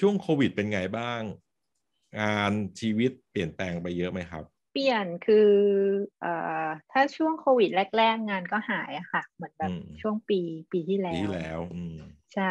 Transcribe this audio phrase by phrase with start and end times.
[0.00, 1.22] ช่วงโควิดเป็นไงบ้าง
[2.20, 5.50] งานชีวิตเปลี่ยนแปลงไปเยอะไหมครับ เปลี่ยนคือ
[6.20, 6.32] เอ่
[6.64, 10.40] อถ้าช่วงโควิดแรก ๆ งานก็หายอะค่ะ เหมือนแบบอืม ช่วงปี
[10.72, 11.96] ปีที่แล้ปีวที่แล้วอืม
[12.34, 12.44] ใช่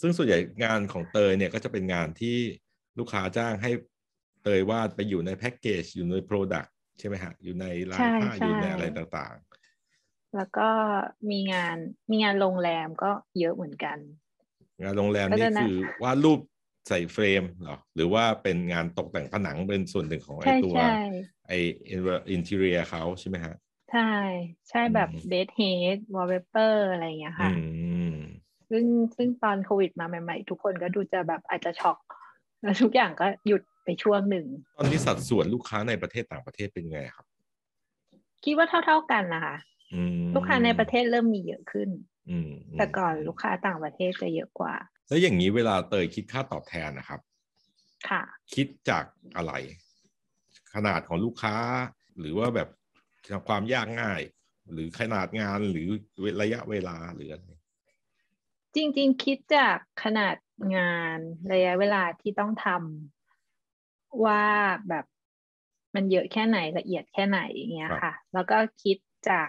[0.00, 2.36] ซึ่งส่วนใหญ่งานของเตยเนี่ยก็จะเป็นงานที่
[2.98, 3.70] ลูกค้าจ้างให้
[4.42, 9.36] เตยวาดไปอยู่ในแพ็กเกจอยู่ในโปรดักต์ใช่ไหมฮะ อยู่ในลายใช่ผ้าอยู่ในใช่อะไรต่าง
[10.34, 10.68] แล้วก็
[11.30, 11.76] มีงาน
[12.10, 14.25] มีงานโรงแรมก็เยอะเหมือนกันๆ
[14.82, 16.40] งานโรงแรมก็นี่จะนะคือวาดรูป
[16.88, 20.96] ใส่เฟรมเหรอ หรือว่าเป็นงานตกแต่งผนังเป็นส่วนหนึ่งของไอใช่ตัวใช่
[21.48, 21.52] ไอ
[22.30, 23.54] interior เขาใช่ไหมฮะ
[23.92, 24.10] ใช่
[24.68, 27.50] ใช่แบบอืม bedhead wallpaper อะไรอย่างเงี้ยอืค่ะ
[28.10, 28.14] ม
[28.70, 28.84] ซึ่ง
[29.16, 31.98] ซึ่งตอนโควิดมาใหม่ๆ ทุกคนก็ดูจะแบบอาจจะช็อก
[32.62, 37.26] แล้วทุกอย่างก็หยุดไปช่วงหนึ่ง ตอนนี้สัดส่วนลูกค้าในประเทศต่างประเทศเป็นไงครับ
[38.44, 39.56] คิดว่าเท่าๆกันนะคะ
[39.94, 41.88] อืมลูกค้าในประเทศเริ่มมีเยอะขึ้น
[42.30, 44.74] อืมมแต่ก่อนลูกค้าต่างประเทศจะเยอะกว่า
[45.08, 47.20] แล้วอย่างนี้เวลาเตยคิดค่าตอบแทนนะครับ
[48.08, 48.22] ค่ะ
[48.54, 49.04] คิดจาก
[49.36, 49.52] อะไร
[50.74, 51.56] ขนาดของลูกค้า
[52.18, 52.68] หรือว่าแบบ
[53.48, 54.20] ความยากง่าย
[54.72, 55.88] หรือขนาดงานหรือ
[56.42, 57.48] ระยะเวลาหรืออะไร
[58.74, 60.36] จริง ๆ คิดจากขนาด
[60.76, 61.18] งาน
[61.52, 64.44] ระยะเวลาที่ต้องทำว่า
[64.88, 65.04] แบบ
[65.94, 68.96] มันเยอะแค่ไหนละเอียดแค่ไหนอย่างเงี้ยค่ะ แล้วก็คิด
[69.30, 69.48] จาก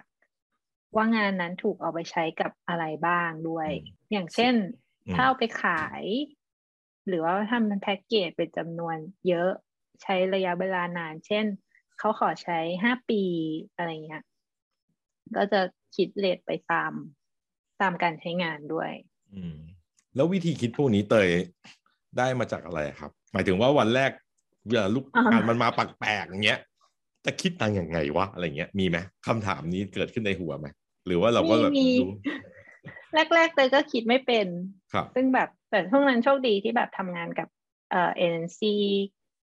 [0.96, 4.54] ว่างานนั้นถูกเอาไปใช้กับอะไรบ้างด้วยอืมอย่างเช่น
[5.06, 6.04] อืมถ้าเอาไปขาย
[7.08, 9.52] หรือว่าทำเป็นแพ็กเกจเป็นจำนวนเยอะ
[10.02, 11.46] ใช้ระยะเวลานาน เช่น
[12.00, 13.24] เขาขอใช้ห้าปี
[13.76, 14.24] อะไรเงี้ย
[15.36, 15.62] ก็จะ
[15.96, 16.92] คิดเลทไปตาม
[17.82, 18.92] ตามการใช้งานด้วย
[19.34, 19.58] อืม
[20.16, 21.30] แล้ววิธีคิดพวกนี้เตย
[22.18, 24.12] ได้มาจากอะไรครับ หมายถึงว่าวันแรก
[24.68, 26.60] เวลาลูกอ่างานมันมาแปลกๆอย่างเงี้ย
[27.28, 28.98] จะคิดตังค์ยังไงวะอะไรเงี้ยมีไหม
[29.28, 30.68] คำถามนี้เกิดขึ้นในหัวไหม
[31.06, 32.08] หรือว่าเราก็แบบมีดู
[33.36, 34.48] แรกๆเตยก็คิดไม่เป็น
[34.94, 37.48] ครับซึ่งแบบแต่ช่วงนั้นโชคดีที่แบบทำงานกับ
[37.92, 38.74] เอ่อเอ็นซี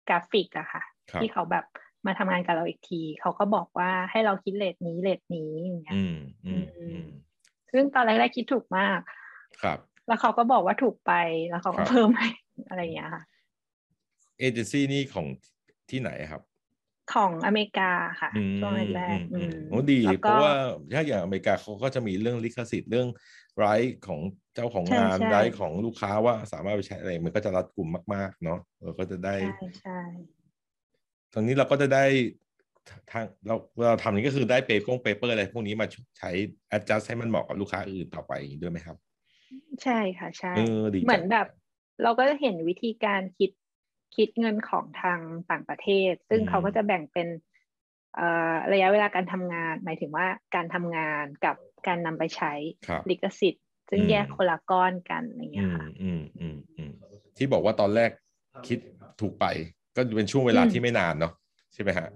[0.08, 1.66] กราฟิกอะค่ะครับที่เขาแบบ
[2.06, 7.04] มาทำงานกับเราอีกที เขาก็บอกว่าให้เราคิดเลทนี้เลทนี้อย่างเงี้ยอืมอืมอืม
[7.72, 9.00] ซึ่งตอนแรกๆคิดถูกมาก
[9.62, 11.12] ครับ แล้วเขาก็บอกว่าถูกไป
[11.50, 12.28] แล้วเขาครัก็บเพิ่มให้
[12.70, 13.24] อะไรอย่างเงี้ยค่ะ
[14.40, 15.28] เอเจนซี่นี่ของ
[15.90, 16.42] ที่ไหนครับ
[17.08, 17.92] ของอเมริกา
[18.22, 20.52] ค่ะอืมช่วงแรกอืๆมอืมโอ้ดีแล้วเพก็ราะว่า
[20.94, 23.08] ถ้าอย่างอเมริกาเขาก็จะมีเรื่องลิขสิทธิ์เรื่อง
[23.58, 23.66] ไร
[24.08, 24.20] ของ
[24.56, 29.48] เจ้าของใช่งานใช่ไรของลูกค้าว่าสามารถไปใช้อะไรมันก็จะรัดกลุ่มมาก ๆ เนาะเราก็จะได้ใช่
[29.80, 29.94] ใช่
[31.34, 32.04] ตอนนี้เราก็จะได้
[33.12, 33.56] ทางเรา
[33.88, 35.88] เราทำนี้ก็คือได้เปเปอร์เปเปอร์อะไรพวกนี้มา
[36.20, 36.32] ใช้
[36.76, 38.98] adjust ให้มันเหมาะกับลูกค้าอื่นต่อไปอย่างนี้ด้วยไหมครับ
[39.84, 41.48] ใช่ค่ะ ใช่เออดีจังเหมือนแบบ
[42.02, 43.50] เราก็จะเห็นวิธีการคิด
[44.16, 45.20] คิดเงินของทาง
[45.52, 47.28] ต่างประเทศ ซึ่งอืมเขาก็จะแบ่งเป็น
[48.16, 51.56] เอ่อระยะเวลาการทำงาน หมายถึงว่าการทำงานกับ
[51.88, 52.54] การนำไปใช้
[52.88, 56.92] ครับลิขสิทธิ์ ซึ่งอืมแยกคนละก้อนกันอย่างเงี้อืยมค่ะอืมอืมอืม
[57.38, 58.12] ที่บอกว่าตอนแรก
[58.68, 58.80] คิด
[59.22, 59.46] ถูกไป
[59.96, 61.34] ก็เป็นช่วงเวลาอืมที่ไม่นานเนาะ
[61.74, 62.08] ใช่ไหมฮะ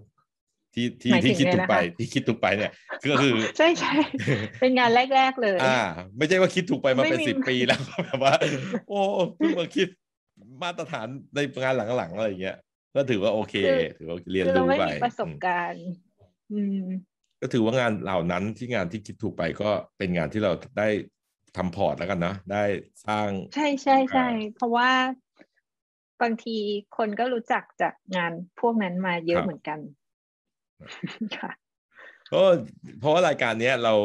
[0.73, 2.71] ที่ที่หมายถึที่งคิดไงถูกไปนะคะที่คิดถูกไปเนี่ย
[3.11, 3.93] ก็คือใช่ใช่
[4.61, 5.79] เป็นงานแรก ๆ เลย อ่า
[6.17, 8.33] ไม่ใช่ว่าคิดถูกไปมาไม่เป็นมีสิบปีแล้วแบบว่า
[8.89, 8.99] โอ้
[9.35, 9.87] เพิ่งมาคิด
[10.63, 12.57] มาตรฐานในงานหลังๆอะไรอย่างเงี้ย
[12.95, 13.55] ก็ถือว่าโอเค
[13.97, 15.87] ถือว่าเรียนคือเรารู้ไม่ไปมีประสบอืมการณ์
[16.51, 16.81] อืม
[17.41, 20.89] ก็ถือว่างานเหล่านั้นที่งานที่คิดถูกไปก็เป็นงานที่เราได้
[21.57, 22.63] ทำพอร์ตแล้วกันนะได้
[23.07, 24.25] สร้าง ใช่ใช่ใช่อ่า
[24.55, 24.91] เพราะว่า
[26.21, 26.57] บางที
[26.97, 29.79] คนก็รู้จักจากงานพวกนั้นมาเยคอะรับเหมือนกัน
[31.37, 31.51] ค่ะ
[32.33, 32.43] ก็
[32.99, 33.95] เพราะว่ารายการเนี้ยเรา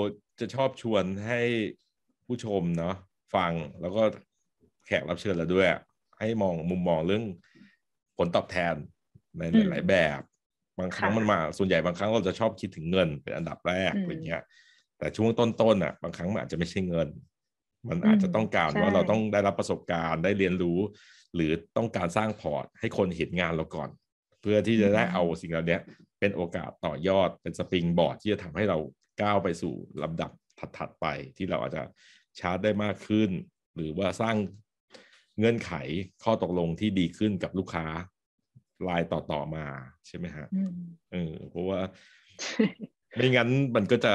[0.41, 1.41] จะชอบชวนให้
[2.27, 2.95] ผู้ชมเนาะ
[3.35, 4.03] ฟังแล้วก็
[4.87, 5.67] แขกรับเชิญเราด้วย
[6.23, 7.25] ให้มองมุมมองเรื่อง
[8.17, 8.75] ผลตอบแทน
[9.39, 10.21] ในอืมหลายๆแบบ
[10.79, 14.43] บางครั้งค่ะมันมา ส่วนใหญ่บางครั้งเราจะชอบคิดถึงเงินเป็นอันดับแรกอืมอะไรเงี้ย
[14.99, 17.09] แต่ช่วงต้นๆอะ บางครั้งมันอาจจะไม่ใช่เงิน
[17.89, 20.79] มันอาจจะต้องการใช่ว่าเราต้องได้รับประสบการณ์ได้เรียนรู้
[21.35, 23.91] หรือต้องการสร้างพอร์ต ให้คนเห็นงานเราก่อน
[24.41, 25.79] เพื่อที่จะได้เอาสิ่งเหล่านี้
[26.21, 28.79] เป็นโอกาสต่อยอดเป็นสปริงบอร์ดที่จะทำให้เรา
[29.23, 30.31] ก้าวไปสู่ลำดับ
[30.79, 31.07] ถัดๆไป
[31.37, 31.83] ที่เราอาจจะ
[32.39, 33.31] ชาร์จได้มากขึ้น
[33.75, 34.37] หรือว่าสร้าง
[35.39, 35.73] เงื่อนไข
[36.23, 37.87] ข้อตกลงที่ดีขึ้นกับลูกค้า
[38.89, 39.67] รายต่อๆมา
[40.07, 40.75] ใช่ไหมฮะอืม
[41.13, 41.81] เออเพราะว่า
[43.17, 44.13] ไม่งั้นมันก็จะ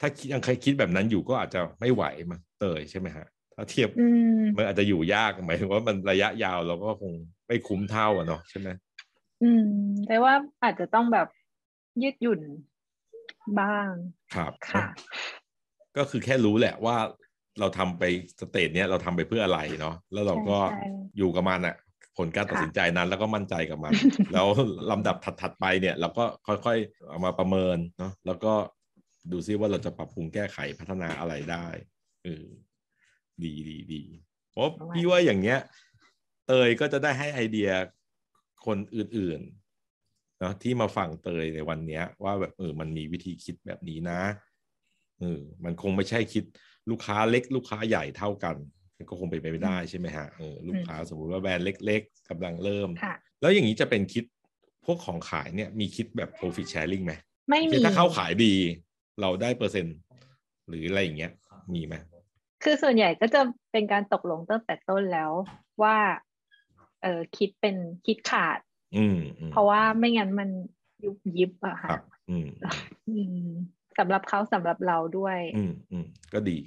[0.00, 4.06] ถ้าคิดยังใครคิดแบบนั้นอยู่ก็อาจจะไม่ไหวมาเตยใช่ไหมฮะถ้าเทียบอื
[4.38, 7.12] มมันอาจจะอยู่ยากหมายถึงว่ามันระยะยาวเราก็คง
[7.46, 8.68] ไม่คุ้มเท่าอะเนาะใช่ไหม
[9.42, 9.66] อืม
[10.08, 10.32] แต่ว่า
[10.62, 11.28] อาจจะต้องแบบ
[12.02, 12.40] ยืดหยุ่น
[13.60, 13.90] บ้าง
[14.34, 14.86] ครับค่ะ
[15.96, 16.96] ก็คือแค่รู้แหละว่า
[17.60, 18.02] เราทำไป
[18.40, 20.88] สเตจเนี้ยเราทำไปเพื่ออะไรเนาะแล้วเราก็ใช่ใช่
[21.18, 21.76] อยู่กับมันอะ
[22.16, 23.92] ผลการตัดค่ะสินใจนั้นแล้วก็มั่นใจกับมัน
[24.32, 24.46] แล้ว
[24.90, 28.52] ลำดับถัดๆไปเนี่ย เราก็ค่อยๆเอามาประเมินเนาะแล้วก็
[29.32, 31.66] ดูซิว่าเราจะปรับปรุงแก้ไขพัฒนาอะไรได้
[32.24, 32.46] เออ
[33.42, 34.02] ดีดีดี
[34.50, 35.58] เพราะพี่ว่าอย่างเงี้ย
[36.46, 37.70] เตยก็จะได้ให้ไอเดีย
[38.66, 44.20] คนอื่นๆเนาะที่มาฟังเตยในวันเนี้ย ว่าแบบเออมันมีวิธีคิดแบบนี้นะ
[45.20, 46.44] เออมันคงไม่ใช่คิด
[46.90, 48.56] ลูกค้าเล็ก ลูกค้าใหญ่เท่ากัน
[49.08, 54.24] ก็คงเป็นไปไม่ได้ใช่ไหมฮะเออลูกค้าสมมติว่าแบรนด์เล็ก ๆกำลังเริ่มค่ะแล้วอย่างนี้จะเป็นคิด
[54.86, 57.12] พวกของขายเนี่ยมีคิดแบบ profit sharing ไหม
[57.48, 58.54] ไม่คืมีอถ้าเขาขายดี
[59.20, 59.96] เราได้เปอร์เซ็นต์
[60.68, 61.32] หรืออะไรอย่างเงี้ย
[61.74, 61.94] มีไหม
[62.62, 63.40] คือส่วนใหญ่ก็จะ
[63.72, 65.32] เป็นการตกลงตั้งแต่ต้นแล้ว
[65.82, 65.96] ว่า
[67.02, 68.58] เออคิดเป็นคิดขาด
[68.96, 70.48] อืมอืมเพราะว่าไม่งั้นมัน
[71.04, 72.48] ยุบยิบอะครัค่ะบอืม
[73.08, 73.50] อืม
[73.98, 76.58] สำหรับเขาสำหรับเราด้วย อืมอืมก็ดี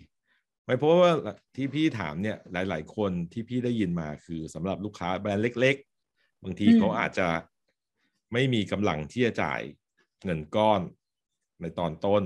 [0.66, 1.14] ไม่เพราะว่า
[1.56, 5.76] ที่พี่ถามเนี่ยหลาย ๆ คนที่พี่ได้ยินมาคือสำหรับลูกค้าแบรนด์เล็ก
[6.10, 7.28] ๆ บางทีอืมเขาอาจจะ
[8.34, 9.62] ไม่มีกำลังที่จะจ่าย
[10.26, 10.82] เงินก้อน
[11.62, 12.24] ในตอนต้น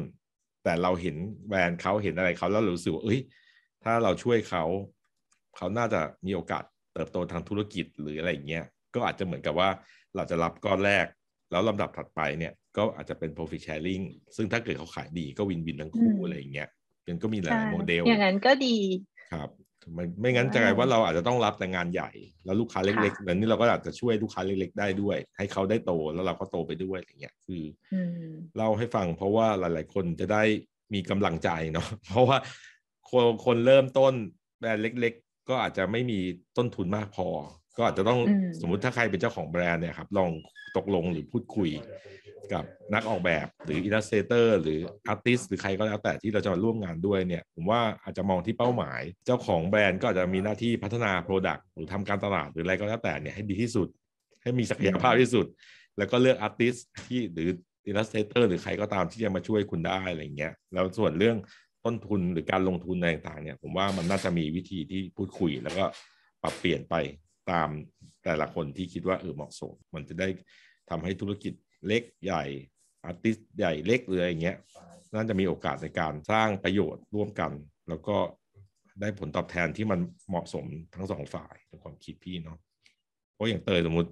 [0.64, 1.16] แต่เราเห็น
[1.48, 3.22] แบรนด์เขาเห็นอะไรเขาแล้วเรารู้สึกว่าเอ้ย
[3.84, 4.64] ถ้าเราช่วยเขา
[5.58, 6.64] เขาน่าจะมีโอกาส
[6.94, 8.66] เติบโตทางธุรกิจหรืออะไรอย่างเงี้ย
[8.96, 9.70] ก็อาจจะเหมือนกับว่า
[10.16, 11.06] เราจะรับก้อนแรก
[11.52, 14.04] แล้วลำดับถัดไปเนี่ย ก็อาจจะเป็น profit sharing
[14.36, 16.70] ซึ่งถ้าเกิดเขาขายดีก็วินวินทั้งคู่อืมอะไรอย่างเงี้ย
[17.08, 18.68] มันก็มีหใช่ลายๆโมเดล อย่างนั้นก็ดี
[19.32, 19.50] ครับ
[19.96, 22.10] ไม่ไม่งั้นจะกลายว่าเราอาจจะต้องรับแต่งานใหญ่
[22.46, 27.96] แล้วลูกค้าเล็กค่ะๆแต่นี่เราก็อาจจะช่วยลูกค้าเล็ก ๆ ได้ด้วย ให้เขาได้โตแล้วเราก็โตไปด้วยอย่างเงี้ยคืออื
[28.34, 30.44] มเล่าให้ฟังเพราะว่าหลาย ๆ คนจะได้
[30.94, 32.38] มีกำลังใจเนาะเพราะว่า
[33.12, 34.14] คนคนเริ่มต้น
[34.60, 36.20] แบรนด์เล็ก ๆ ก็อาจจะไม่มี
[36.58, 37.28] ต้นทุนมากพอ
[37.78, 40.32] ก็อาจจะต้องอืมสมมุติถ้าใครเป็นเจ้าของแบรนด์เนี่ยครับลอง
[40.78, 41.70] ตกลงหรือพูดคุย
[42.54, 42.64] กับ
[42.94, 53.88] นักออกแบบหรือ illustrator หรือ artist หรือใครก็แล้วแต่ที่เราจะมาร่วมงานด้วยเนี่ยผมว่าอาจจะมองที่เป้าหมาย เจ้าของแบรนด์ก็อาจจะมีหน้าที่พัฒนา product หรือทำการตลาดหรืออะไรก็แล้วแต่เนี่ยให้ดีที่สุด
[54.42, 55.46] ให้มีศักยภาพที่สุด
[55.98, 56.76] แล้วก็เลือก artist
[57.08, 57.50] ที่หรือ
[57.86, 61.38] illustrator หรือใครก็ตามที่จะมาช่วยคุณได้อะไรเงี้ยแล้วส่วนเรื่อง
[61.86, 65.86] ต้นทุนหรือการลงทุนอะไรต่างเนี่ย ผมว่ามันน่าจะมีวิธีที่พูดคุย แล้วก็
[66.44, 66.96] ปรับเปลี่ยนไป
[67.52, 67.70] ตาม
[68.24, 70.28] แต่ละคนที่คิดว่าเออเหมาะสม มันจะได้
[70.90, 71.54] ทำให้ธุรกิจ
[71.88, 72.44] เล็กใหญ่
[73.06, 74.58] อาร์ติสใหญ่เล็กหรืออะไรอย่างเงี้ย
[75.14, 77.52] น่าจะมีโอกาสในการสร้างประโยชน์ร่วมกัน
[77.90, 78.18] แล้วก็
[79.02, 80.00] ได้ผลตอบแทนที่มัน
[80.30, 80.66] เหมาะสม
[80.96, 82.58] ทั้งสองฝ่ายในความคิดพี่เนาะ
[83.34, 84.10] เพราะอย่างเตยสมมติ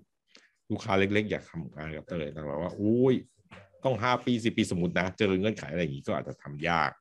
[0.70, 3.16] ลูกค้าเล็ก ๆ อยากทำงานกับเตยแต่แบบว่าอุ้ย
[3.84, 6.92] ต้องห้าปีสิปีสมมตินะ เจอเงื่อนไขอะไรอย่างนี้ก็อาจจะทำยาก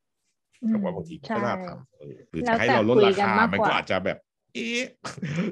[0.69, 4.19] แต่ว่าบางทีมันก็น่าทำเออหรือแล้วจะให้แต่เราลดคุยรากันคามากมันกก็ว่าอาจจะแบบ
[4.55, 4.83] เอ๊ะ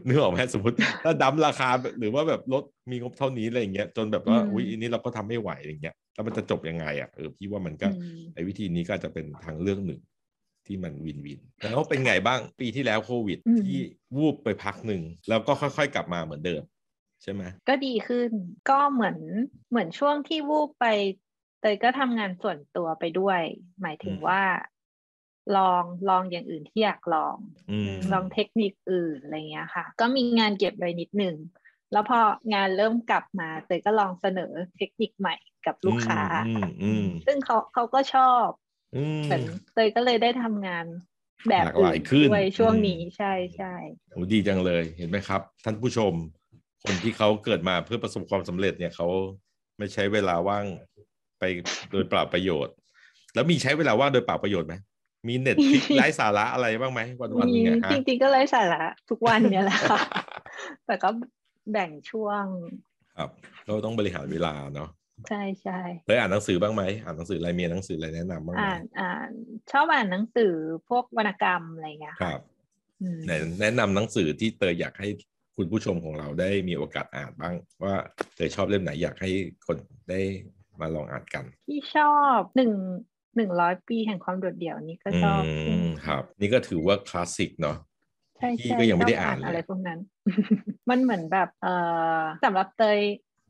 [0.06, 1.68] นึกออกไหมสมมติ ถ้าดั้มราคา
[1.98, 10.00] หรือว่าแบบลดมีงบเท่านี้อะไรอย่างเงี้ยจนแบบว่าอืมอุ้ยอันนี้เราก็ทำไม่ไหวอย่างเงี้ยแล้วมันจะจบยังไงอะเออพี่ว่ามันก็อืมไอ้วิธีนี้ก็อาจจะเป็นทางเลือกหนึ่ง
[10.66, 13.78] ที่มันวินวิน แล้วเป็นไงบ้างปีที่แล้วโควิดอืมที่
[14.16, 16.62] วูบไปพักหนึ่งแล้วก็ค่อยๆกลับมาเหมือนเดิม
[17.22, 18.30] ใช่ไหมก็ดีขึ้น
[18.70, 19.16] ก็เหมือน
[19.70, 20.86] เหมือนช่วงที่วูบไป
[21.60, 23.40] เตยก็ทำงานส่วนตัวไปด้วย
[23.82, 24.42] หมายถึงอืมว่า
[25.56, 27.36] ลองลองอย่างอื่นที่อยากลอง
[27.70, 31.36] อืมลองเทคนิคอื่นอะไรเงี้ยค่ะ ก็มีงานเก็บไว้นิดหนึ่ง
[31.92, 32.20] แล้วพอ
[32.54, 35.36] งานเริ่มกลับมาเตยก็ลองเสนอเทคนิคใหม่
[35.66, 38.46] กับลูกค้าอืมอืมซึ่งเขาเขาก็ชอบ
[38.96, 40.84] อืมเหมือนเตยก็เลยได้ทำงาน
[41.48, 43.74] แบบหลากหลายอื่นขึ้นด้วยช่วงอืมนี้ใช่ใช่
[44.10, 46.12] โอ้ดีจังเลยเห็นไหมครับ ท่านผู้ชม
[46.84, 49.08] คนที่เขาเกิดมาเพื่อประสบความสำเร็จเนี่ยเขา
[49.78, 50.64] ไม่ใช้เวลาว่าง
[51.38, 51.44] ไป
[51.90, 52.74] โดยเปล่าประโยชน์
[53.34, 54.74] แล้วมีใช้เวลาว่างโดยเปล่าประโยชน์ไหม
[55.27, 60.01] มีเน็ตฟลิกไร้สาระอะไรบ้างไหมวันวันๆหมีนึงอะฮะจริงๆก็เลยสาระทุกวันเนี่ยแหละค่ะ
[60.87, 61.08] แต่ก็
[61.72, 62.44] แบ่งช่วง
[63.17, 63.31] ครับ
[63.67, 64.91] ก็ต้องบริหารเวลาเนาะ
[65.29, 69.31] ใช่ใช่เคยอ่านหนังสือบ้างไหมอ่านหนังสืออะไรมีหนังสืออะไรแนะนำบ้างไหมอ่านอ่าน
[69.70, 70.53] ชอบอ่านหนังสือ
[70.89, 72.41] พวกวรรณกรรมอะไรเงี้ยครับ
[73.03, 75.08] อืมไหนแนะนำหนังสือที่เตยอยากให้
[75.56, 77.94] คุณผู้ชมของเราได้มีโอกาสอ่านบ้าง ว่า
[78.34, 79.31] เตยชอบเล่มไหนอยากให้
[79.67, 79.77] คน
[80.10, 80.20] ได้
[80.81, 82.72] มาลองอ่านกัน ที่ชอบหนึ่ง
[83.38, 87.76] หนึ่งร้อยปีแห่งความโดดเดี่ยวนี้ก็ชอบอืมครับ นี่ก็ถือว่าคลาสสิกเนาะ
[88.36, 90.00] ใช่พี่ใช่ก็ยังไม่ได้ชบอ่านเลยอะไรพวกนั้น
[90.90, 91.68] มันเหมือนแบบเอ
[92.20, 93.00] อสำหรับเตย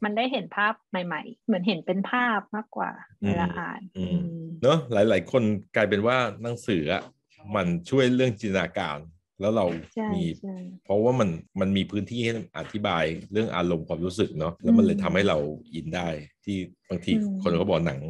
[0.04, 2.90] มันได้เห็นภาพใหม่ๆ เหมือนเห็นเป็นภาพมากกว่า
[3.26, 4.25] เวลาอ่านอือืมม
[4.62, 5.42] เนอะหลาย ๆ คน
[5.76, 7.02] กลายเป็นว่าหนังสืออะ
[7.54, 8.99] มันช่วยเรื่องจินตนาการ
[9.40, 11.28] แล้วเราใช่มีใช่เพราะว่ามัน
[11.61, 15.38] มันมีพื้นที่ให้อธิบายเรื่องอารมณ์ความรู้สึกเนาะแล้วมันเลยอืมทำให้เรา
[15.75, 16.09] อินได้
[16.45, 16.57] ที่
[16.88, 18.00] บางทีอืมคนเขาบอกหนัง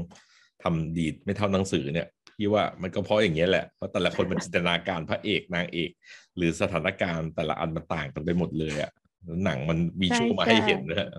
[0.62, 5.91] ทำดีไม่เท่าหนังสือเนี่ยพี่ว่ามันก็เพราะอย่างเงี้ยแหละเพราะแต่ละคนมันจินตนาการพระเอกนางเอก
[6.37, 8.91] หรือสถานการณ์แต่ละอันมันต่างกันไปหมดเลยอะ
[9.25, 11.11] แล้วหนังมันวิชวลมาให้เห็นนะฮะ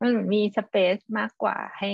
[0.00, 1.92] มันเหมือนมีสเปซมากกว่าให้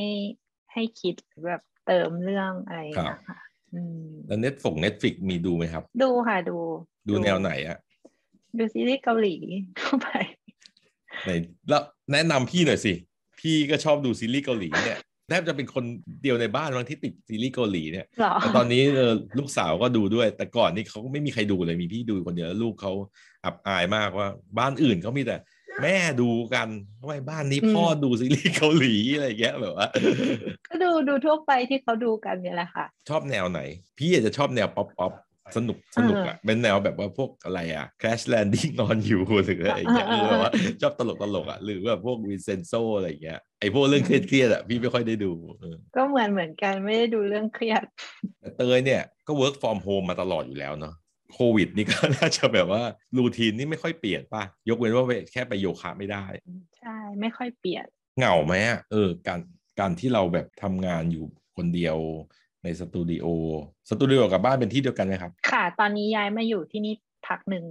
[0.73, 1.15] ให้คิด
[1.47, 3.41] แบบเติมเรื่องอะไรอย่างเงี้ยค่ะ
[3.75, 6.57] อืมแล้วเน็ตฝงเน็ตฟิกมีดูไหมครับ ดูค่ะดู
[7.09, 7.79] ดูแนวไหนอะ
[8.59, 9.35] ดูซีรีส์เกาหลี
[9.79, 10.09] ทั่วไป
[11.25, 11.31] ไหน
[11.69, 11.83] แล้ว
[12.13, 12.93] แนะนำพี่หน่อยสิ
[13.41, 14.99] พี่ก็ชอบดูซีรีส์เกาหลีเนี่ย
[15.33, 15.85] ทบจะเป็นคน
[16.23, 22.93] เดียวในบ้านบางที่ติดซีรีส์เกาหลีเนี่ยหรอแต่ตอนนี้เออลูกสาวก็ดูด้วย แต่ก่อนนี่เขาไม่มีใครดูเลยมีพี่ดูคนเดียวแล้วลูกเขา
[23.45, 25.37] อับอายมากว่า บ้านอื่นเขามีแต่
[25.83, 26.69] แม่ดูกัน
[27.01, 29.89] ทำไมบ้านนี้พ่อดูซีรีส์เกาหลีอะไรอย่างเงี้ยแบบว่า
[30.69, 33.61] ก็ดูดูทั่วไปที่เขาดูกันเนี่ยแหละค่ะ ชอบแนวไหน
[33.99, 35.13] พี่อาจจะชอบแนว pop pop
[35.57, 47.85] สนุกสนุกอะเป็นแนวแบบว่าพวกอะไรอะ Crash Landing on You หรืออะไรอย่างเงี้ยเออเอเอออแบบว่าชอบตลกตลกอะหรือแบบพวก Vincenzo อะไรอย่างเงี้ยไอพวกเรื่องเครียดๆอะพี่ไม่ค่อยได้ดูเออก็เหมือนเหมือนกันไม่ได้ดูเรื่องเครียด
[48.41, 50.95] แต่เตยเนี่ยก็ work from home มาตลอดอยู่แล้วเนาะ
[51.33, 52.83] โควิดนี่ก็น่าจะแบบว่า
[53.17, 56.25] รูทีนนี่ไม่ค่อยเปลี่ยนป่ะ ยกเว้นว่าไปแค่ไปโยคะไม่ได้
[56.79, 57.87] ใช่ไม่ค่อยเปลี่ยน
[58.19, 59.41] เหงาไหมอะเออการ
[59.81, 61.99] การที่เราแบบทำงานอยู่คนเดียว
[62.65, 63.27] ในสตูดิโอ
[63.89, 66.95] สตูดิโอกับบ้านเป็นที่เดียวกันไหมครับ ค่ะ ตอนนี้ย้ายมาอยู่ที่นี่
[67.29, 67.65] พักหนึ่ง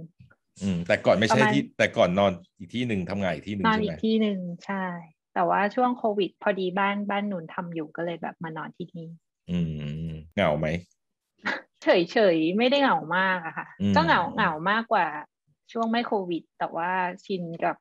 [0.62, 4.84] อืม แต่ก่อนไม่ปใช่ระมาณที่ แต่ก่อนนอนอีกที่หนึ่งทำงานอีกที่หนึ่งนอนใช่อีไหมกที่หนึ่งใช่
[5.34, 9.08] แต่ว่าช่วงโควิด พอดีบ้านบ้านหนุนทำอยู่ก็เลยแบบมานอนที่นี่
[9.50, 9.58] อื
[10.08, 10.66] มเหงาไหม
[11.82, 15.06] เฉยเฉยๆไม่ได้เหงามากอะค่ะอืมก็เหงาเหงามากกว่า
[15.72, 16.90] ช่วงไม่โควิด แต่ว่า
[17.24, 17.76] ชินกับ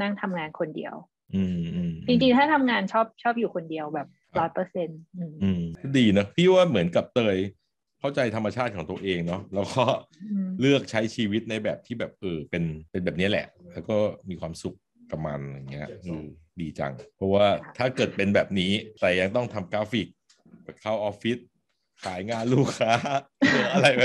[0.00, 0.94] นั่งทำงานคนเดียว
[1.34, 4.98] อืมอืมจริงๆถ้าทำงานชอบชอบอยู่คนเดียวแบบค รัร้อบยเปอร์เซ็นต์
[5.42, 5.62] อืม
[5.98, 7.38] ดีนะพี่ว่าเหมือนกับเตย
[8.00, 9.84] เข้าใจธรรมชาติของตัวเองเนาะแล้วก็
[10.60, 13.96] เลือกใช้ชีวิตในแบบที่แบบเออเป็นเป็นแบบนี้แหละ แล้วก็
[14.28, 14.76] มีความสุข
[15.10, 16.26] กับมันอย่างเงี้ยเออ
[16.60, 17.46] ดีจัง เพราะว่า
[17.78, 20.08] ถ้าเกิดเป็นแบบนี้แต่ยังต้องทำกราฟิก
[20.82, 21.38] เข้าออฟฟิศ
[22.04, 22.92] ขายงานลูกค้า
[23.72, 24.04] อะไรไหม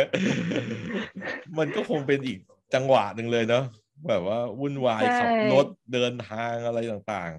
[1.57, 2.39] มันก็คงเป็นอีก
[2.73, 3.65] จังหวะหนึ่งเลยเนาะ
[4.09, 7.31] แบบว่าวุ่นวายใช่ขับรถเดินทางอะไรต่าง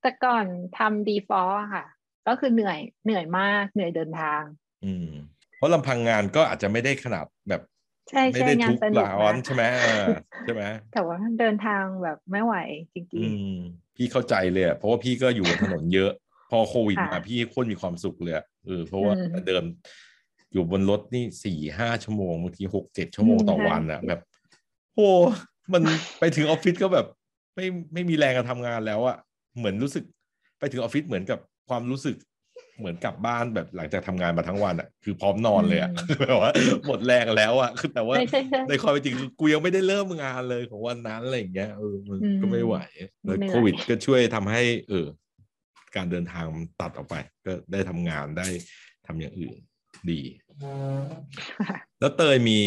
[0.00, 0.46] แต่ก่อน
[0.78, 1.84] ทำดีฟอลค่ะ
[2.28, 5.08] ก็คือเหนื่อยเหนื่อยมากเหนื่อยเดินทางๆอืม
[5.56, 7.62] เพราะลำพังงานก็อาจจะไม่ได้ขนาดแบบ
[8.10, 10.06] ใช่ไม่ใช่ได้งาทุนกสนุกร้อนมากใช่ไหมเออ
[10.44, 12.54] ใช่ไหมแต่ว่าเดินทางแบบไม่ไหว
[12.94, 13.54] จริอืงม
[13.96, 16.10] พี่เข้าใจเลยอะเพราะว่าพี่ก็อยู่บนถนนเยอะ
[16.50, 19.64] พอโควิดค่ะมาพี่โคตรมีความสุขเลยอะเออเพราะว่าอืมเดิม
[20.52, 24.20] อยู่บนรถนี่สี่ห้าชั่วโมงบางทีหกเจ็ดชั่วโมงอืมต่อใช่วันอะแบบ
[24.94, 25.00] โห
[25.72, 25.82] มัน
[26.18, 27.06] ไปถึงออฟฟิศก็แบบ
[27.54, 29.16] ไม่ไม่มีแรงการทำงานแล้วอะ
[29.56, 30.04] เหมือนรู้สึก
[30.58, 31.38] ไปถึงออฟฟิศเหมือนกับ
[31.68, 32.16] ความรู้สึก
[32.78, 35.90] เหมือนกลับบ้านแบบหลังจากทำงานมาทั้งวันอะคือพร้อมนอนเลยอะ
[36.20, 36.52] แบบว่า
[36.86, 42.76] หมดแรงแล้วอะคือแต่ว่าใช่ใช่ใช่ในความเป็นจริงคือกูยังไม่ได้เริ่มงานเลยของวันนั้นอะไรอย่างเงี้ยเออมันอืมก็ไม่ไหว
[43.24, 45.06] แล้วเหนื่อยโควิดก็ช่วยทำให้ เออ
[45.96, 47.14] การเดินทางมันตัดออกไป
[47.46, 48.48] ก็ได้ทำงานได้
[49.06, 49.56] ทำอย่างอื่น
[50.10, 50.20] ดี
[51.58, 52.60] ค่ะแล้วเตยมี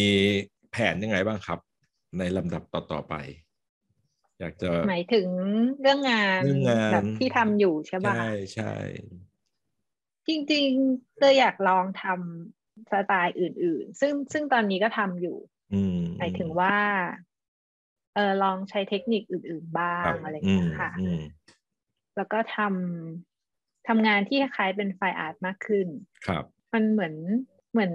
[0.72, 1.58] แผนยังไงบ้างครับ
[2.18, 3.14] ในลำดับต่อๆไป
[4.40, 5.26] อยากจะหมายถึง
[5.80, 8.72] เรื่องงานเรื่องงานแบบที่ทำอยู่ใช่ป่ะใช่ใช่
[10.26, 15.38] จริงๆเตยอยากลองทำสไตล์อื่น ๆ ซึ่งซึ่งตอนนี้ก็ทำอยู่
[15.72, 16.76] อืมหมายถึงว่า
[18.14, 21.18] เออลองใช้เทคนิคอื่น ๆ บ้าครังบอะไรอย่างอืเงี้มยค่ะอืม
[22.16, 25.88] แล้วก็ทำทำงานที่คล้ายๆเป็นไฟอาร์ตมากขึ้น
[26.26, 27.14] ครับ มันเหมือน
[27.72, 27.92] เหมือน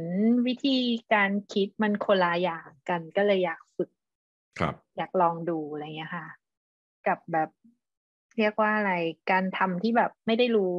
[0.47, 0.77] วิธี
[1.13, 3.89] การคิดมันคนละอย่างกันก็เลยอยากฝึก
[4.59, 6.25] ครับ อยากลองดูอะไรเงี้ยค่ะ
[7.07, 7.49] กับแบบ
[8.37, 8.93] เรียกว่าอะไร
[9.31, 10.77] การทำที่แบบไม่ได้รู้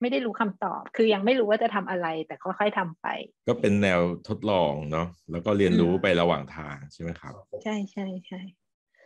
[0.00, 3.06] ไม่ได้รู้คำตอบ คือยังไม่รู้ว่าจะทำอะไร แต่ค่อยๆทำไป
[3.48, 7.34] ก็เป็นแนวทดลองเนาะแล้วก็เรียนรู้อืมไประหว่างทางใช่ไหมครับ
[7.64, 8.40] ใช่ใช่ใช่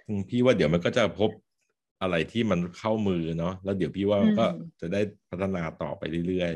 [0.06, 1.30] ซึ่งพี่ว่าเดี๋ยวมันก็จะพบ
[2.02, 4.46] อะไรที่มันเข้ามือเนาะแล้วเดี๋ยวพี่ว่าก็
[4.80, 6.54] จะได้พัฒนาต่อไปเรื่อย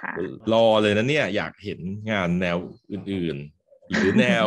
[0.00, 1.80] ค่ะๆรอเลยนะเนี่ย อยากเห็น
[2.10, 2.56] งานแนว
[2.92, 4.46] อื่น ๆ หรือแนว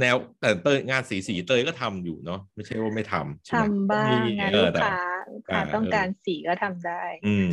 [0.00, 4.98] แนวแต่เตยงานสีสีเตยก็ทำอยู่เนาะไม่ใช่ว่าไม่ทำใช่ไหมทำบ้างมีงานเอลูอกแต่ค้า
[5.32, 7.52] ลูกค้าอ่าต้องเออการสีก็ทำได้ อืม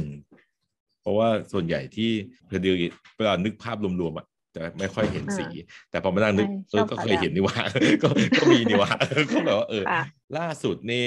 [1.01, 2.12] เพราะว่าส่วนใหญ่ที่
[2.50, 2.69] พอดี
[3.17, 5.48] เวลานึกภาพรวมๆอะจะไม่ค่อยเห็นสี
[5.91, 7.57] แต่พอมานั่งนึกใช่เอชออบก็ขาวเคยดำเห็นนี่หว่า
[8.03, 8.07] ก็
[8.38, 8.91] ก็มีนี่หว่า
[9.31, 10.03] ก็แบบว่าเออค่ะ
[10.38, 11.05] ล่าสุดนี่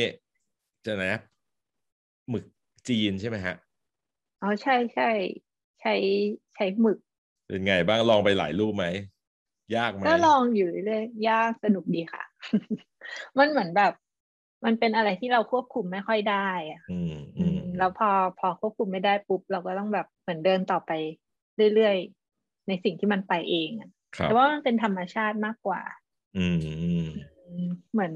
[0.87, 1.21] จะนะ
[2.31, 2.45] หมึก
[2.89, 3.55] จีนใช่ไหมฮะ
[4.43, 5.11] อ๋อใช่ใช่
[5.81, 5.95] ใช้
[6.55, 6.99] ใช้หมึก
[7.47, 8.87] เป็นไงบ้างลองไปหลายรูปไหม
[9.77, 12.25] ยากไหมก็ลองอยู่เรื่อยๆยากสนุกดีค่ะ
[13.39, 13.93] มันเหมือนแบบ
[14.65, 20.91] มันเป็นอะไรที่เราควบคุมไม่ค่อยได้อะอืมอืมแล้วพอพอควบคุมไม่ได้ปุ๊บ เราก็ต้องแบบเหมือนเดินต่อไป
[21.75, 25.83] เรื่อยๆในสิ่งที่มันไปเองอะครับแต่ว่ามันเป็นธรรมชาติมากกว่า
[26.37, 26.73] อืมอื
[27.07, 27.09] ม
[27.49, 28.15] อืมเหมือน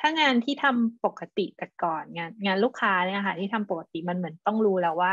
[0.00, 5.12] ถ้างานที่ทำปกติแต่ก่อนงาน งานลูกค้าเนี่ยค่ะ ที่ทำปกติมันเหมือนต้องรู้แล้วว่า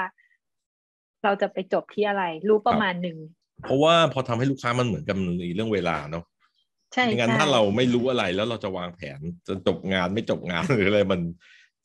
[1.23, 3.17] เราจะไปจบที่อะไร รู้ประมาณหนึ่ง
[3.63, 6.23] เพราะว่าพอทำให้ลูกค้ามันเหมือนกับมันมีเรื่องเวลาเนาะ
[6.93, 11.21] ใช่ไม่งั้นใช่ถ้าเราไม่รู้อะไรแล้วเราจะวางแผนจะจบงานไม่จบงานหรืออะไรมัน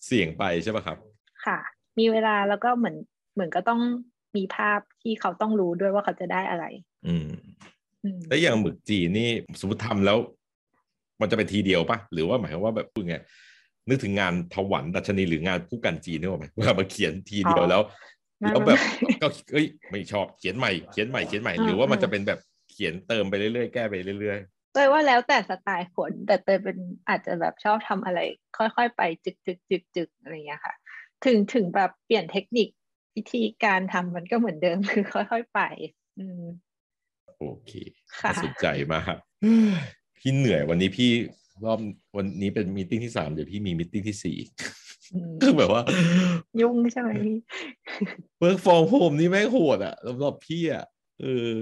[0.07, 0.99] เสี่ยงไปใช่ป่ะครับ
[1.45, 1.59] ค่ะ
[1.99, 2.97] มีเวลาแล้วก็เหมือน
[3.35, 3.81] เหมือนก็ต้อง
[4.37, 6.65] มีภาพที่เขาต้องรู้ด้วยว่าเขาจะได้อะไร
[7.07, 7.29] อืม
[8.05, 9.29] อืมแล้วอย่างหมึกจีนนี่
[9.61, 10.19] สมมติทำแล้ว
[11.21, 13.17] มันจะเป็นทีเดียวป่ะหรือว่าหมายความว่าแบบพูดไง
[13.89, 17.83] นึกถึงงานถวันดัชนีหรืองานผู้กันจีนนึกออกไหมว่ามาเขียนทีเดียวแล้ว
[18.41, 18.79] แล้วแบบ
[19.23, 26.79] ก็เอ้ยไม่ชอบเขียนใหม่เขียนใหม่เขียนใหม่หรือว่ามันจะเป็นแบบเขียนเติมไปเรื่อยๆแก้ไปเรื่อยๆเตยว่าแล้วแต่สไตล์คนแต่เตยเป็น
[27.09, 28.19] อาจจะแบบชอบทำอะไร
[28.59, 30.75] ค่อยๆ ไปจึกจึกจึกจึกอะไรเงี้ยค่ะ
[31.25, 32.69] ถึงถึงแบบเปลี่ยนเทคนิค
[33.17, 35.61] วิธีการทำมันก็เหมือนเดิมคือค่อยๆไป
[36.19, 36.43] อืม
[37.39, 37.73] โอเค
[38.45, 39.15] สนใจมาก
[40.19, 41.11] พี่เหนื่อยวันนี้พี่
[41.65, 41.79] รอบ
[42.17, 44.37] วันนี้เป็น meeting ที่สามเดี๋ยวพี่มี meeting ที่สี่
[45.43, 45.83] คือแบบว่า
[46.61, 47.37] ยุ่งใช่ไหมพี่
[48.41, 50.85] work from home นี่แม่งโหดอะสำหรับพี่อะ
[51.23, 51.57] เออ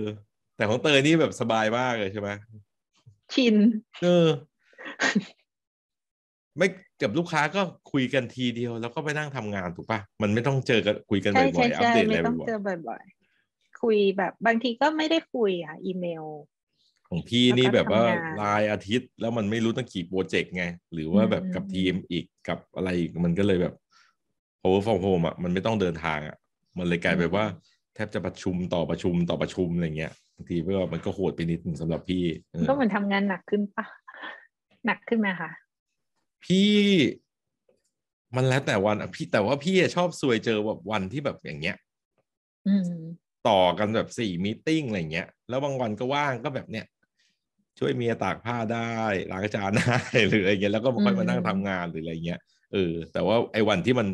[0.56, 2.30] แต่ของเตยนี่แบบสบายมากเลยใช่ไหม
[3.34, 3.56] ชิน
[4.02, 4.26] เออ
[6.56, 6.68] ไม่
[7.02, 7.62] กับลูกค้าก็
[7.92, 16.24] คุยกันทีเดียว แล้วก็ไปนั่งทำงานถูกปะมันไม่ต้องเจอกันคุยกันบ่อยๆอัปเดตอะไรบ่อยๆไม่ต้องเจอบ่อยๆคุยแบบบางทีก็ไม่ได้คุยอะ อีเมล
[17.10, 18.02] ของพี่นี่แบบว่า
[18.42, 23.74] รายอาทิตย์ แล้วมันไม่รู้ตั้งกี่โปรเจกต์ไง หรือว่าแบบกับทีมอีกกับอะไรอีกมันก็เลยแบบ
[24.60, 26.36] power from home อะมันไม่ต้องเดินทางอะ
[26.78, 27.46] มันเลยกลายแบบว่า
[27.94, 32.24] แทบจะประชุมต่อประชุมต่อประชุมอะไรเงี้ยบางทีก็มันก็โหดไปนิดนึงสำหรับพี่
[32.68, 33.84] ก็เหมือนทำงานหนักขึ้นปะ
[34.86, 35.50] หนักขึ้นไหมคะ
[36.44, 36.72] พี่
[38.36, 41.76] มันแล้วแต่วันพี่แต่ว่าพี่ชอบซวยเจอแบบวันที่แบบอย่างเงี้ย
[42.68, 42.82] อืม
[43.48, 46.86] ต่อกันแบบสี่มีติ้งอะไรเงี้ย แล้วบางวันก็ว่างก็แบบเนี้ย
[47.78, 48.92] ช่วยเมียตากผ้าได้
[49.32, 52.40] ล้างจานได้หรืออะไรเงี้ยแล้วก็ค่อยมานั่งทำงานหรืออะไรเงี้ย
[52.72, 54.08] เออ แต่ว่าไอ้วันที่มัน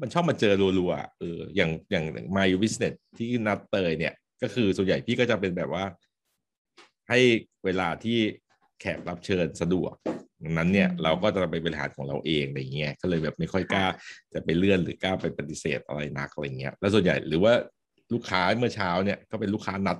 [0.00, 2.04] มันชอบมาเจอรัวๆเอออย่างอย่าง
[2.36, 5.84] My Business ที่นัดเตยเนี่ย ก็คือส่วนใหญ่พี่ก็จะเป็นแบบว่า
[7.08, 7.18] ให้
[7.64, 8.18] เวลาที่
[8.80, 9.94] แขกรับเชิญสะดวก
[10.50, 13.86] นั้นเนี่ยเราก็จะไปบริหารของเราเองอะไรเงี้ยก็เลยแบบไม่ค่อยกล้า
[14.34, 17.52] จะไปเลื่อนหรือกล้าไปปฏิเสธอะไรนักอะไรเงี้ยแล้วส่วนใหญ่หรือว่า
[18.12, 19.98] ลูกค้าเมื่อเช้าเนี่ยก็เป็นลูกค้านัด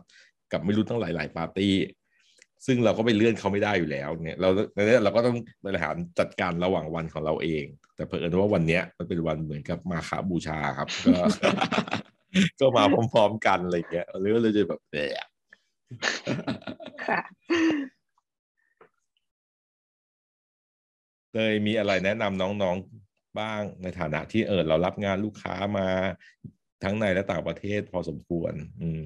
[0.53, 1.75] กับไม่รู้ตั้งหลาย ๆ ปาร์ตี้
[2.67, 7.65] ซึ่งเราก็ไปเลื่อนเขาไม่ได้อยู่แล้วเนี่ยเราเนี่ยเราก็ต้องบริหารจัดการระหว่างวันของเราเอง
[7.97, 11.17] แต่เพิ่นว่าวันเนี้ยมันเป็นวันเหมือนกับมาคาบูชาครับ ก็
[12.61, 15.27] ก็มาพร้อมๆกันอะไรเงี้ยหรือเลยจะแบบแบบ
[17.07, 17.21] ค่ะ
[21.35, 25.89] เลยมีอะไรแนะนำน้องๆบ้างในฐานะที่เออเรารับงานลูกค้ามา
[26.85, 29.05] ทั้งในและต่างประเทศพอสมควร อืม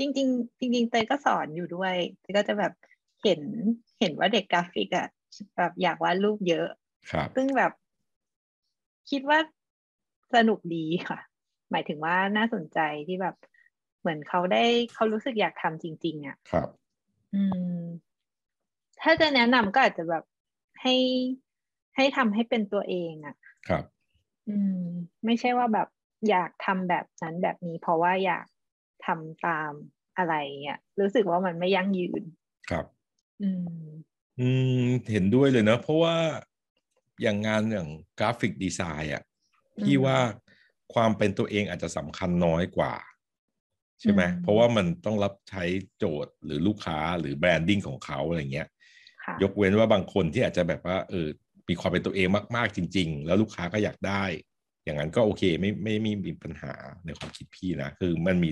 [0.00, 0.28] จริงจริง
[0.60, 2.72] จริงๆเตยก็สอนอยู่ด้วยเตยก็จะแบบ
[3.22, 3.40] เห็น
[4.00, 5.06] เห็นว่าเด็กกราฟิกอะ
[5.56, 6.66] แบบอยากวาดรูปเยอะ
[7.10, 7.72] ครับ ซึ่งแบบ
[9.10, 9.38] คิดว่า
[10.34, 11.18] สนุกดีค่ะ
[11.70, 13.36] หมายถึงว่าน่าสนใจที่แบบ
[14.00, 16.68] เหมือนเขาได้เขารู้สึกอยากทำจริง ๆอะครับ
[17.34, 17.42] อื
[17.78, 17.80] ม
[19.02, 20.24] ถ้าจะแนะนำก็อาจจะแบบ
[20.82, 20.94] ให้
[21.96, 23.36] ให้ทำให้เป็นตัวเองอะ
[23.68, 23.84] ครับ
[24.48, 24.82] อืม
[25.24, 25.88] ไม่ใช่ว่าแบบ
[26.28, 28.46] อยากทำแบบนั้นแบบนี้ เพราะว่าอยาก
[29.06, 29.72] ทำตาม
[30.18, 32.22] อะไรเงี้ยรู้สึกว่ามันไม่ยั่งยืน
[32.70, 32.84] ครับ
[33.42, 33.90] อืม
[34.40, 34.48] อื
[34.82, 36.16] มเห็นด้วยเลยนะเพราะว่า
[37.22, 39.22] อย่างงานอย่างกราฟิกดีไซน์อะ
[39.84, 40.18] พี่ว่า
[40.94, 42.94] ความเป็นตัวเองอาจจะสำคัญน้อยกว่า
[44.00, 45.64] ใช่ไหมเพราะว่ามันต้องรับใช้
[45.98, 48.68] โจทย์หรือลูกค้าหรือแบรนดิ้งของเขาอะไรเงี้ย
[49.42, 51.26] ยกเว้นว่าบางคนที่อาจจะแบบว่าเออ
[51.68, 54.24] มีความเป็นตัวเองมาก ๆ จริง ๆ แล้วลูกค้าก็อยากได้
[54.90, 56.74] อย่างนั้นก็โอเคไม่ไม่ไม่มีปัญหา
[57.04, 58.50] ในความคิดพี่นะ คือมันมี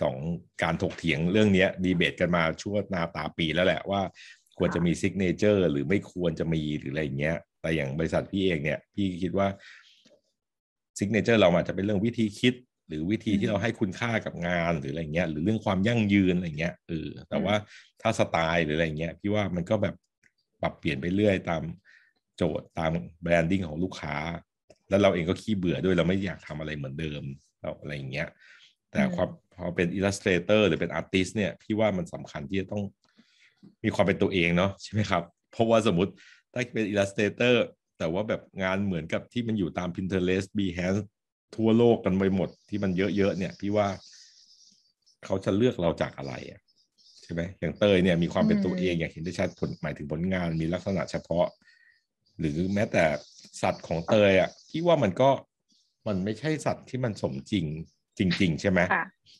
[0.00, 0.16] สอง
[0.62, 4.00] การถกเถียงเรื่องนี้ดีเบตกันมาชั่วนาตาปีแล้วแหละว่า
[4.58, 9.46] ควรจะมี signature หรือไม่ควรจะมีหรืออะไรเงี้ย แต่อย่างบริษัทพี่เองเนี่ย พี่คิดว่า
[10.98, 12.54] signature เราอาจจะเป็นเรื่องวิธีคิด
[12.88, 17.54] หรือวิธีที่เราให้คุณค่ากับงานหรืออะไรเงี้ย หรือเรื่องความยั่งยืนอะไรเงี้ยเออแต่ว่า
[18.02, 19.94] ถ้าสไตล์หรืออะไรเงี้ยพี่ว่ามันก็แบบ
[20.62, 21.62] ปรับเปลี่ยนไปเรื่อยตาม
[22.36, 24.16] โจทย์ตาม branding ของลูกค้า
[24.90, 27.22] แล้วเราเองก็ขี้เบื่อด้วยเราไม่อยากทำอะไรเหมือนเดิม
[27.60, 28.28] เราอะไรอย่างเงี้ย
[28.90, 32.82] แต่ความพอเป็น illustrator หรือเป็น artist เนี่ยพี่ว่ามันสำคัญที่จะต้อง
[33.84, 35.22] มีความเป็นตัวเองเนาะใช่ไหมครับ
[35.52, 36.12] เพราะว่าสมมติ
[36.52, 37.64] ถ้าเป็น illustrator
[37.98, 41.00] แต่ว่าแบบงานเหมือนกับที่มันอยู่ตาม Pinterest Behance
[41.56, 43.88] ทั่วโลกกันไปหมดที่มันเยอะๆเนี่ย พี่ว่า
[45.24, 46.60] เขาจะเลือกเราจากอะไรอะ
[47.22, 51.46] ใช่ไหมอย่างเตยเนี่ยมีความเป็นตัวเองอย่างเห็นได้ชัดผลหมายถึงผลงานมีลักษณะเฉพาะ
[52.38, 53.04] หรือแม้แต่
[53.62, 55.30] สัตว์ของเตยอะพี่ว่ามันก็
[56.06, 57.66] มันไม่ใช่สัตว์ที่มันสมจริง
[58.18, 58.80] จริง ๆ ใช่ไหม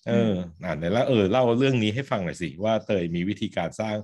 [0.08, 3.96] เอออ่านแล้วเออเล่าเรื่องนี้ให้ฟังหน่อยสิว่าเตยมีวิธีการสร้าง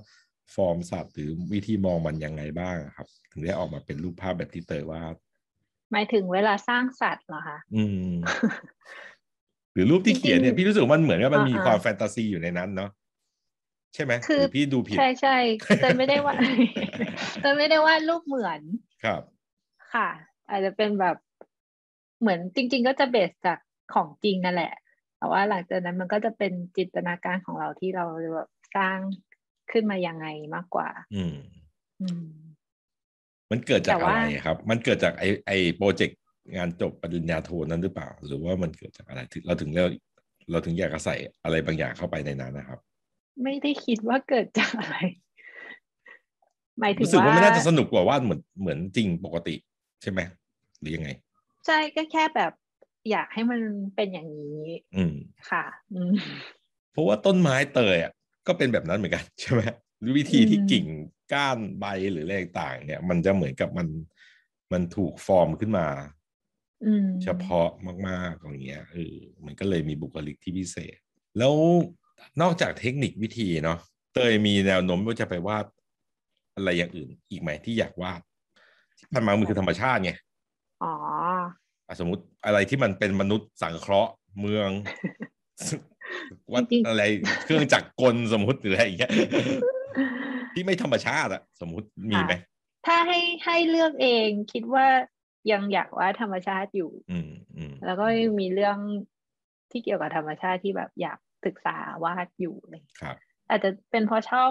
[0.55, 5.15] ฟอร์มสัตว์หรือวิธีมองมันยังไงบ้างครับ ถึงได้ออกมาเป็นรูปภาพแบบที่เตยวาด
[5.91, 8.13] หมายถึงเวลาสร้างสัตว์เหรอคะอืม
[9.73, 12.89] หรือรูปที่เขียนเนี่ยพี่รู้สึกมันเหมือนกับมันมีความแฟนตาซีอยู่ในนั้นเนาะ
[13.93, 15.37] ใช่ไหมคือพี่ดูผิด ใช่ใช่
[15.81, 16.35] เตยไม่ได้ว่า
[17.41, 18.61] เตยไม่ได้ว่ารูปเหมือน
[19.03, 19.21] ครับ
[19.93, 20.09] ค่ะ
[20.49, 21.15] อาจจะเป็นแบบ
[22.21, 23.59] เหมือนจริง ๆ ก็จะเบสจาก
[23.93, 24.73] ของจริงนั่นแหละ
[25.17, 28.97] แต่ว่าหลังจากนั้นมันก็จะเป็นจินตนาการของเราที่เราแบบสร้าง
[29.71, 31.35] ขึ้นมายังไงมากกว่า อืม
[32.01, 32.25] อืม
[33.51, 36.19] มันเกิดจากแต่อะไรว่าครับ มันเกิดจากไอไอโปรเจกต์
[36.55, 39.85] งานจบปริญญาโทนั้นหรือเปล่า หรือว่ามันเกิดจากอะไรถึงเราถึงเรา
[40.51, 42.79] เราถึงอยากจะใส่อะไรบางอย่างเข้าไปในนั้นนะครับ
[43.43, 44.97] ไม่ได้คิดว่าเกิดจากอะไร
[46.79, 49.55] หมายถึงรู้สึกว่าว่าไม่น่าจะสนุกกว่าวาดเหมือนเหมือนจริงปกติ
[50.01, 50.19] ใช่ไหม
[50.79, 51.09] หรือยังไง
[51.65, 52.51] ใช่ก็แค่แบบ
[53.09, 53.61] อยากให้มัน
[53.95, 54.63] เป็นอย่างนี้
[54.95, 55.13] อืม
[55.49, 56.13] ค่ะอืม
[56.91, 58.11] เพราะว่าต้นไม้เตยอะ
[58.47, 59.61] ก็เป็นแบบนั้นเหมือนกันใช่ไหม
[59.99, 60.85] หรือวิธีที่อืมกิ่ง
[61.33, 63.87] ก้านใบหรืออะไรต่างๆเนี่ย มันจะเหมือนกับมัน
[64.71, 65.87] มันถูกฟอร์มขึ้นมา
[66.83, 67.69] อืมเฉพาะ
[68.07, 70.97] มากๆอย่างเงี้ยเออมันก็เลยมีบุคลิกที่พิเศษ
[71.37, 71.53] แล้ว
[72.41, 73.79] นอกจากเทคนิควิธีเนาะ
[74.13, 75.65] เตยมีแนวโน้มว่าจะไปวาด
[76.55, 78.21] อะไรอย่างอื่น อีกไหมที่อยากวาด
[78.97, 80.11] ที่ผ่านมามันคือธรรมชาติไง
[80.83, 80.93] อ๋อ
[81.87, 84.69] อะสมมติอะไรที่มันเป็นมนุษย์สังเคราะห์เมือง
[86.53, 87.03] วัดจริงๆอะไร
[87.45, 89.11] เครื่องจักรกลสมมติหรืออะไรอย่างเงี้ย
[90.53, 92.33] ที่ไม่ธรรมชาติอะสมมติมีไหม
[92.85, 94.85] ถ้าให้ให้เลือกเองคิดว่า
[95.51, 98.05] ยังอยากว่าธรรมชาติอยู่ อืมอืมแล้วก็
[98.39, 98.77] มีเรื่อง
[99.71, 103.15] ที่เกี่ยวกับธรรมชาติที่แบบอยากศึกษาวาดอยู่เลยครับ
[103.49, 104.49] อาจจะเป็นเพราะชอบ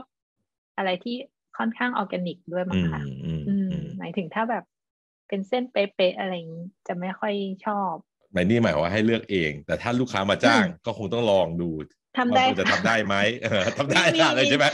[0.76, 1.16] อะไรที่
[1.58, 4.64] ค่อนข้างออร์แกนิกด้วยมั้อืงมคะอืมอืมอืมหมายถึงถ้าแบบ
[5.28, 7.34] เป็นเส้นเป๊ะๆอะไรอย่างนี้จะไม่ค่อย
[7.66, 7.92] ชอบ
[8.32, 11.70] หมายนี่หมายว่าให้เลือกเอง แต่ถ้าลูกค้ามาจ้างอืมก็คงต้องลองดู
[12.18, 14.66] ทำได้ว่าควรจะทำได้ไหมเออทำได้มีเลยใช่ไหม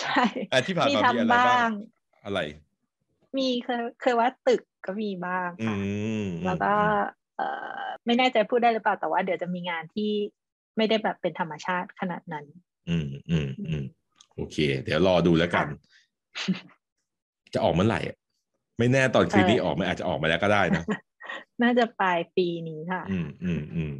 [0.00, 0.22] ใช่
[0.52, 1.70] อะที่ผ่านมีมามีอะไรทำบ้าบ้างง
[2.24, 2.40] อะไร
[3.36, 5.76] มีเคยเคยว่าดตึกก็มีบ้างอืค่ะ
[6.22, 6.74] มแล้วก็
[7.36, 10.10] เอ่อไม่แน่ใจพูดได้หรือเปล่าแต่ว่าเดี๋ยวจะมีงานที่
[10.76, 12.44] ไม่ได้แบบเป็นธรรมชาติขนาดนั้น
[12.88, 13.84] อืมอืมอืม
[14.34, 15.66] โอเค เดี๋ยวรอดูแล้วกัน
[16.38, 16.52] ค่ะ
[17.54, 18.16] จะออกเมื่อไหร่อะ
[18.78, 20.84] ไม่แน่ตอนคืนนี้เออออกมันอาจจะออกมาแล้วก็ได้นะ
[21.62, 23.92] น่าจะปลายปีนี้ค่ะ อืมอืมอืม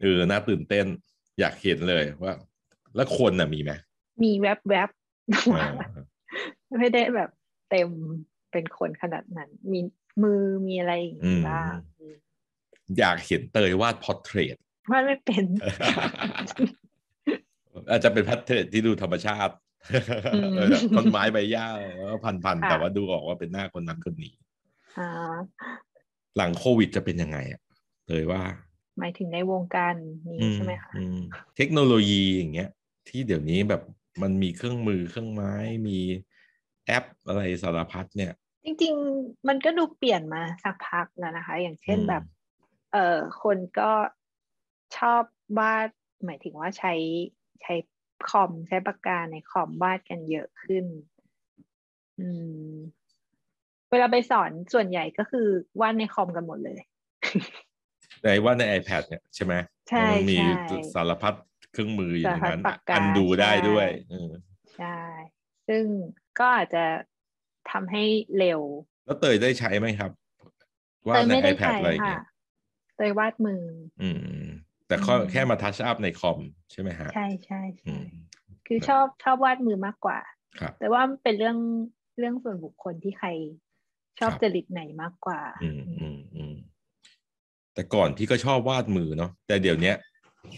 [0.00, 0.86] เออน่าตื่นเต้น
[1.40, 2.32] อยากเห็นเลยว่า
[2.96, 3.72] แล้วคนน่ะมีไหม
[4.22, 4.90] มีแวบๆบ
[5.54, 5.68] อ่า
[6.78, 7.30] ไม่ได้แบบ
[7.70, 7.88] เต็ม
[8.52, 9.80] เป็นคนขนาดนั้น มี
[10.22, 11.74] มือมีอะไรอย่างนี้บ้าง
[12.98, 14.56] อยากเห็นเตยวาด portrait
[14.90, 15.44] ว่าไม่เป็น
[17.90, 19.63] อาจจะเป็น portrait ที่ดูธรรมชาติอืมเออแบบ
[20.96, 21.66] ต้นไม้ใบหญ้า
[21.96, 24.34] แล้วก็พันๆค่ะแต่ว่าดูออกว่าเป็นหน้าคนนั้นคนนี้
[24.98, 25.34] อ่า
[26.36, 27.60] หลังโควิดจะเป็นยังไงอะ
[28.06, 28.42] เตยว่า
[28.98, 29.94] หมายถึงในวงการ
[30.28, 31.18] นี้ใช่ไหมคะอืม
[31.56, 32.70] เทคโนโลยีอย่างเงี้ย
[33.08, 33.82] ที่เดี๋ยวนี้แบบ
[34.22, 35.54] มันมีเครื่องมือเครื่องไม้
[35.88, 35.98] มี
[36.86, 38.32] แอปอะไรสารพัดเนี่ย
[38.64, 42.22] จริง ๆ มันก็ดูเปลี่ยนมาสักพักแล้วนะคะ อย่างเช่นอืมแบบ
[42.92, 43.90] เอ่อคนก็
[44.96, 45.22] ชอบ
[45.58, 45.88] วาด
[46.24, 46.94] หมายถึงว่าใช้
[47.62, 47.74] ใช้
[48.28, 50.84] คอมใช้ปากกาในคอมวาดกันเยอะขึ้น
[52.18, 52.26] อื
[52.72, 52.74] ม
[53.90, 55.46] เวลาไปสอนส่วนใหญ่ก็คือ
[55.80, 56.78] วาดในคอมกันหมดเลย
[58.22, 59.54] ในว่าใน iPad เนี่ยใช่ไหม
[59.88, 61.34] ใช่มันมีใช่สารพัด
[61.72, 64.30] เครื่องมืออยู่ในนั้นสารพัดปากกาอันดูได้ใช่ด้วยเออ
[64.78, 64.98] ใช่
[65.68, 65.84] ซึ่ง
[66.38, 66.84] ก็อาจจะ
[67.70, 68.02] ทำให้
[68.38, 68.60] เร็ว
[69.04, 70.10] แล้วเตยได้ใช้ไหมครับ
[71.06, 72.24] ว่าเตยในไม่ได้ iPad ใช้อะไรอย่างค่ะเงี้ย
[72.96, 73.62] เตยวาดมือ
[74.02, 74.10] อื
[74.42, 74.46] ม
[74.88, 76.38] แต่ข้ออืมแค่มาทัชอัพในคอม
[76.72, 78.04] ใช่ไหมฮะ ใช่ใช่อืใช่ม
[78.66, 80.18] คือชอบชอบวาดมือมากกว่า
[80.60, 81.58] ครับแต่ว่ามันเป็นเรื่อง
[82.18, 83.28] เรื่องส่วนบุคคลที่ใคร
[84.20, 86.54] ชอบครับจริตไหนมากกว่า อืมอืมอืม
[87.74, 89.96] แต่ก่อนพี่ก็ชอบวาดมือเนาะแต่เดี๋ยวเนี้ย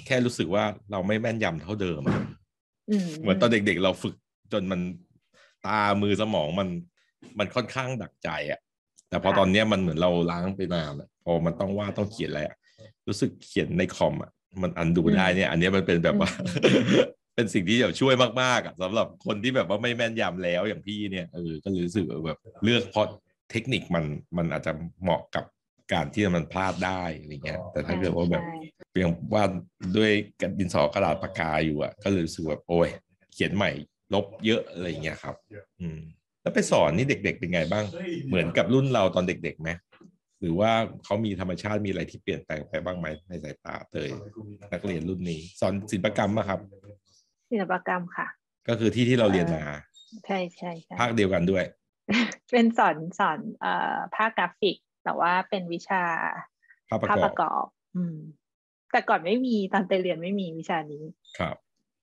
[0.06, 2.20] แค่รู้สึกว่าเราไม่แม่นยำเท่าเดิมอะ
[2.90, 4.14] อืมเหมือนตอนเด็กๆเราฝึก
[4.52, 4.80] จนมัน
[5.66, 6.68] ตามือสมองมัน
[7.38, 8.60] มันค่อนข้างดักใจอะ
[9.08, 12.56] แต่พอตอนเนี้ยมันเหมือนเราล้างไปนานแล้วพอมันต้องวาดต้องเขียนอะไรอะ
[13.08, 14.30] รู้สึกเขียนในคอมอะ
[14.62, 16.30] มันอันดูได้เนี่ย อันเนี้ยมันเป็นแบบว่า
[17.34, 23.06] เป็นสิ่งที่แบบช่วยมากๆอะสำหรับคนที่แบบว่าไม่แม่นยำแล้วอย่างพี่เนี่ยเออก็รู้สึกว่าแบบเลือกเพราะ
[23.50, 24.04] เทคนิคมัน
[24.36, 25.44] มันอาจจะเหมาะกับ
[25.92, 29.50] การที่มันพลาดได้อะไรเงี้ย แต่ถ้าเกิดว่าแบบใช่ยังวาด
[29.96, 32.88] ด้วยกระดินสอกระดาษปากกาอยู่อะ ก็เลยรู้สึกแบบโอ้ย
[33.32, 33.70] เขียนใหม่
[34.14, 35.34] ลบเยอะอะไรอย่างเงี้ยครับ
[35.80, 35.98] อืม
[36.42, 37.84] แล้วไปสอนนี่เด็ก ๆ เป็นไงบ้าง
[38.28, 39.70] เหมือนกับรุ่นเราตอนเด็กๆไหม
[40.40, 40.70] หรือว่า
[41.04, 44.10] เขามีธรรมชาติมีอะไรที่เปลี่ยนแปลงไปบ้างไหมในสายตาเตย
[44.72, 46.60] นักเรียนรุ่นนี้ สอนศิลปกรรมอะครับ
[47.50, 48.26] ศิลปกรรมค่ะ
[48.68, 49.62] ก็คือที่ที่เราเรียนมา
[50.26, 51.64] ใช่ใช่ใช่ภาคเดียวกันด้วย
[52.52, 56.04] เป็นสอนสอนเอ่อภาคกราฟิก แต่ว่าเป็นวิชา
[56.90, 58.16] ภาพประภาพกอปบระกอบ อืม
[58.92, 61.04] แต่ก่อนไม่มีตอนไปเรียนไม่มีวิชานี้
[61.38, 61.56] ครับ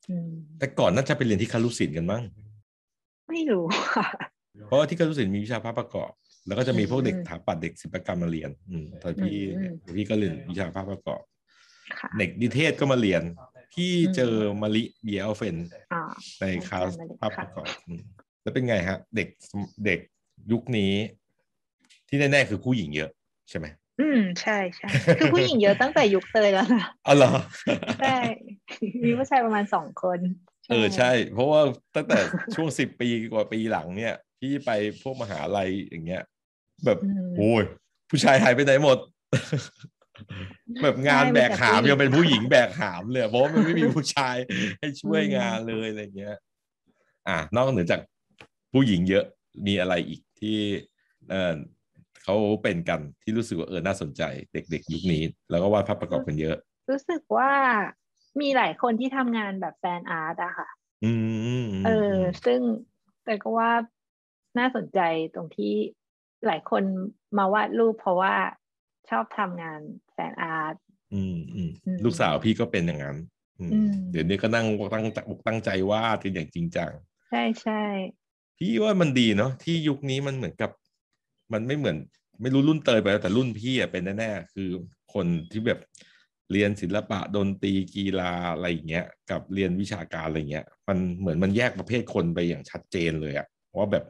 [0.10, 2.24] อืมแต่ก่อนน่าจะไปเรียนที่คารุศิลป์กันมั้ง
[3.30, 3.66] ไม่รู้
[3.96, 4.08] ค่ะ
[4.68, 6.12] เพราะว่าที่คารุศิลป์มีวิชาภาพประกอบ
[6.48, 11.22] แล้วก็จะมีพวกเด็กอืมถาปัดเด็กศิลปกรรมมาเรียน อืมตอนพี่อืมเนี่ยพี่ก็เรียนวิชาภาพประกอบ
[12.00, 13.24] ค่ะเด็กนิเทศก็มาเรียน
[13.74, 15.58] พี่อืมเจอมาริเบียลเฟน
[15.94, 16.02] อ่า
[16.40, 18.02] ในคลาสอาจารย์มะลิภาพปค่ะระกอบอืม
[18.42, 19.28] แล้วเป็นไงฮะ เด็ก
[19.86, 20.00] เด็ก
[20.52, 20.94] ยุคนี้
[22.08, 23.12] ที่แน่ๆคือผู้หญิงเยอะ
[23.50, 23.66] ใช่ไหม
[24.00, 27.32] อืมใช่ใช่คือผู้หญิงเยอะตั้งแต่ยุคเตยแล้วนะอ๋อเหรอ
[28.02, 28.18] ใช่
[29.04, 30.20] มีผู้ชายประมาณสองคน
[30.70, 31.62] เออใช่ เพราะว่า
[31.96, 32.18] ตั้งแต่
[32.56, 36.24] ช่วงสิบปีกว่าปีหลังเนี่ย พี่ไปพวกมหาลัยอย่างเงี้ย
[36.86, 37.64] แบบอืมโอ้ย
[38.10, 38.98] ผู้ชายหายไปไหนหมด
[40.84, 44.36] แบบงานใช่แบกหามมีแต่ผู้หญิงยังเป็นผู้หญิงแบกหามเลยเพราะว่ามันไม่มีผู้ชาย
[44.80, 46.36] ให้ช่วยงานเลยอะไรเงี้ย
[47.28, 48.02] อะนอกเหนือจาก
[48.74, 49.26] ผู้หญิงเยอะ
[49.68, 50.58] มีอะไรอีกที่
[51.30, 51.56] เออ
[52.24, 56.56] เขาเป็นกันที่รู้สึกว่าเออน่าสนใจเด็กๆยุคนี้ แล้วก็วาดภาพประกอบกันเยอะ
[56.90, 57.52] รู้สึกว่า
[58.42, 60.70] มีหลายคนที่ทำงานแบบแฟนอาร์ตอะค่ะ
[61.06, 61.14] อื
[61.66, 62.60] มเออ ซึ่ง
[63.26, 63.72] แต่ก็ว่า
[64.60, 65.00] น่าสนใจ
[65.36, 65.74] ตรงที่
[66.46, 66.84] หลายคน
[67.38, 68.34] มาวาดรูปเพราะว่า
[69.10, 69.80] ชอบทำงาน
[70.14, 70.76] แฟนอาร์ต
[71.14, 73.18] อืมอืมอืมลูกสาวพี่ก็เป็นอย่างนั้น
[73.60, 76.92] อืมอืมเดี๋ยวนี้ก็นั่งตั้งอกตั้งใจวาดกันอย่างจริงจัง
[77.30, 77.84] ใช่ใช่
[78.58, 80.72] พี่ว่ามันดีเนาะที่ยุคนี้มันเหมือนกับ
[81.54, 81.98] มันไม่เหมือน
[82.42, 84.70] ไม่รู้รุ่นเตยไปแล้วแต่รุ่นพี่อะเป็นแน่ๆคือ
[85.14, 85.80] คนที่แบบ
[86.52, 94.06] เรียนศิลปะดนตรีกีฬาอะไรอย่างเงี้ย กับเรียนวิชาการอะไรเงี้ย มันเหมือนมันแยกประเภทคนไปอย่างชัดเจนเลยอะว่าแบบ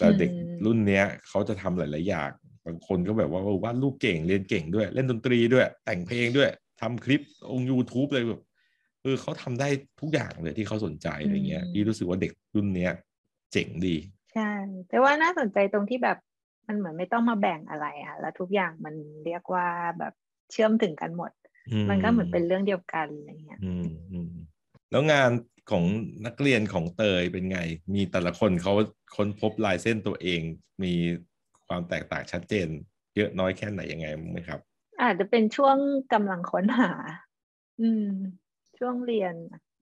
[0.00, 0.30] แต่เด็ก
[0.64, 2.30] รุ่นเนี้ยเขาจะทำหลาย ๆ อย่าง
[2.66, 6.48] บางคนก็แบบว่าเออวาดรูปเก่งเรียนเก่งด้วย เล่นดนตรีด้วย แต่งเพลงด้วย
[6.80, 8.42] ทำคลิปอง YouTube เลยแบบ
[9.02, 9.68] เออเขาทำได้
[10.00, 12.92] ทุกอย่างเลยที่เขาสนใจอะไรเงี้ยพี่รู้สึกว่าเด็กรุ่นเนี้ย
[13.52, 13.96] เจ๋งดี
[14.34, 14.50] ใช่
[14.88, 16.18] แต่ว่าน่าสนใจตรงที่แบบ
[16.66, 19.66] มันเหมือนไม่ต้องมาแบ่งอะไรอะแล้วทุกอย่างมันเรียกว่า
[19.98, 20.12] แบบ
[20.50, 21.30] เชื่อมถึงกันหมด
[21.90, 24.30] มันก็เหมือนเป็นเรื่องเดียวกันอะไรเงี้ยอืมอืม
[24.90, 25.30] แล้วงาน
[25.70, 25.84] ของ
[26.26, 27.58] นักเรียนของเตยเป็นไง
[27.94, 28.72] มีแต่ละคนเขา
[29.16, 30.40] ค้นพบลายเส้นตัวเอง
[30.82, 30.94] มี
[31.66, 32.68] ความแตกต่างชัดเจน
[33.16, 34.60] เยอะน้อยแค่ไหนยังไงไหมครับ
[35.02, 35.76] อาจจะเป็นช่วง
[36.12, 36.92] กำลังค้นหา
[37.80, 38.06] อืม
[38.78, 39.34] ช่วงเรียน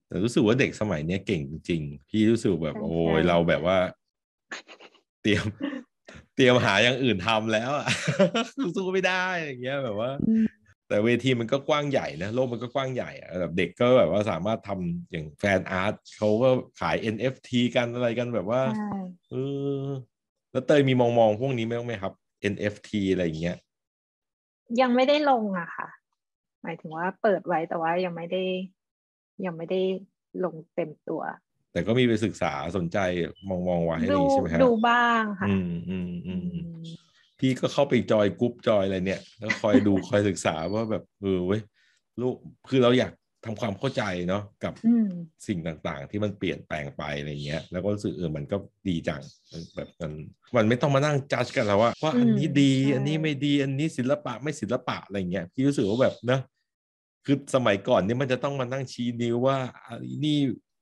[0.08, 3.78] แต่รู้สึกว่าเด็กสมัยเนี้ยเก่งจริงๆ พี่รู้สึกแบบใช่โอ้ยใช่เราแบบว่า
[5.22, 5.44] เตรียม
[6.34, 7.88] เตรียมหาอย่างอื่นทำแล้วอะ
[8.76, 10.46] สู้ไม่ได้อย่างเงี้ยแบบว่าอืม
[10.88, 16.48] แต่เวทีมันก็กว้างใหญ่นะโลกมันก็กว้างใหญ่อะแบบเด็กก็แบบว่าสามารถทำอย่างแฟนอาร์ตเขาก็
[16.80, 18.96] ขาย NFT กันอะไรกันแบบว่าใช่
[19.30, 19.34] เอ
[19.82, 19.86] อ
[20.52, 22.12] แล้วเตยมีมองมองๆพวกนี้ไหมบ้างไหมครับ
[22.52, 23.56] NFT อะไรอย่างเงี้ย
[24.80, 25.88] ยังไม่ได้ลงอะค่ะ
[26.62, 28.42] หมายถึงว่าเปิดไว้แต่ว่ายังไม่ได้
[29.46, 29.80] ยังไม่ได้
[30.44, 31.22] ลงเต็มตัว
[31.72, 32.98] แต่ก็มีไปศึกษาสนใจ
[33.48, 37.07] มองมองๆไว้ดูนี่ใช่ไหมฮะดูบ้างค่ะ อืมอืมอือืมม
[37.38, 41.60] พี่ก็เข้าไปจอยกรุ๊ปจอยอะไรเนี่ยแล้วคอยดูคอยศึกษาว่าแบบเออเว้ย
[42.20, 42.34] ลูก
[42.70, 43.12] คือเราอยาก
[43.44, 45.08] ทำความเข้าใจเนาะกับอืม
[45.46, 48.56] สิ่งต่างๆ ที่มันเปลี่ยนแปลงไปอะไรเงี้ย แล้วก็รู้สึกเออมันก็
[48.88, 49.22] ดีจัง
[49.52, 50.12] มันแบบมัน
[50.56, 56.40] มันไม่ต้องมานั่งจัดกันแล้วว่าว่าอันนี้ดีอืมใช่อันนี้ไม่ดีอันนี้ศิลปะไม่ศิลปะอะไรเงี้ยพี่รู้สึกว่าแบบเนอะ
[57.24, 60.38] คือสมัยก่อนเนี่ยมันจะต้องมานั่งชี้นิ้วว่าอันนี้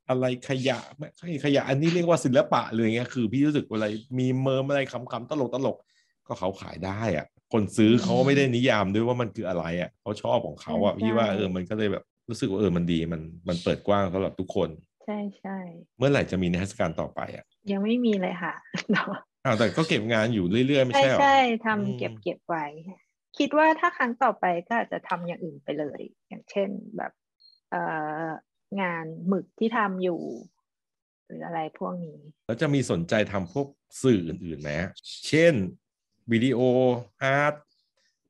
[0.08, 3.88] อะไรขยะไม่ใช่ขยะ อันนี้เรียกว่าศิลปะเลยเงี้ยคือ พี่รู้สึกว่าอะไร
[4.18, 5.95] มีเมิมอะไรคำๆตลกตลกๆ
[6.26, 14.68] ก็เขาขายได้อะคนซื้อเขาก็ไม่ได้นิยามด้วยว่ามันคืออะไรอะเขาชอบของเขาอะพี่ว่าเออมันก็เลยแบบรู้สึกว่าเออมันดีมันมันเปิดกว้างสำหรับทุกคน
[15.04, 15.58] ใช่ใช่
[15.98, 18.54] เมื่อไหร่จะมีนิทรรศการต่อไปอะ ยังไม่มีเลยค่ะ
[19.44, 22.64] อ้าวแต่ก็เก็บงานอยู่เรื่อยๆไม่ใช่ใช่หรอใช่อืมทำเก็บเก็บไว้
[23.38, 27.12] คิดว่าถ้าครั้งต่อไปก็อาจจะทำอย่างอื่นไปเลย อย่างเช่นแบบ
[27.70, 27.82] เอ่
[28.24, 28.26] อ
[28.80, 30.20] งานหมึกที่ทำอยู่
[31.26, 33.66] หรืออะไรพวกนี้ แล้วจะมีสนใจทำพวก
[34.02, 34.70] สื่ออื่นๆไหม
[35.28, 35.54] เช่น
[36.32, 36.58] วิดีโอ
[37.22, 37.54] อาร์ต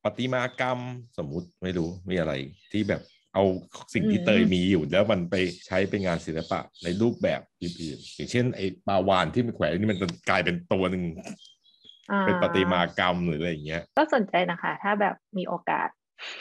[0.03, 0.79] ประติมากรรม
[1.17, 2.33] สมมุติไม่รู้มีอะไร
[2.71, 3.01] ที่แบบ
[3.33, 3.43] เอา
[3.93, 5.35] สิ่งที่อืมเตยมีอยู่ แล้วมันไป
[5.67, 11.03] ใช้เป็นงานศิลปะในรูปแบบอื่นๆอย่างเช่นไอ้ปลาวานที่มันแขวนนี่มันจะกลายเป็นตัวหนึ่ง
[12.09, 15.89] อ่าเป็นประติมากรรมหรืออะไรอย่างเงี้ย ก็สนใจนะคะ ถ้าแบบมีโอกาส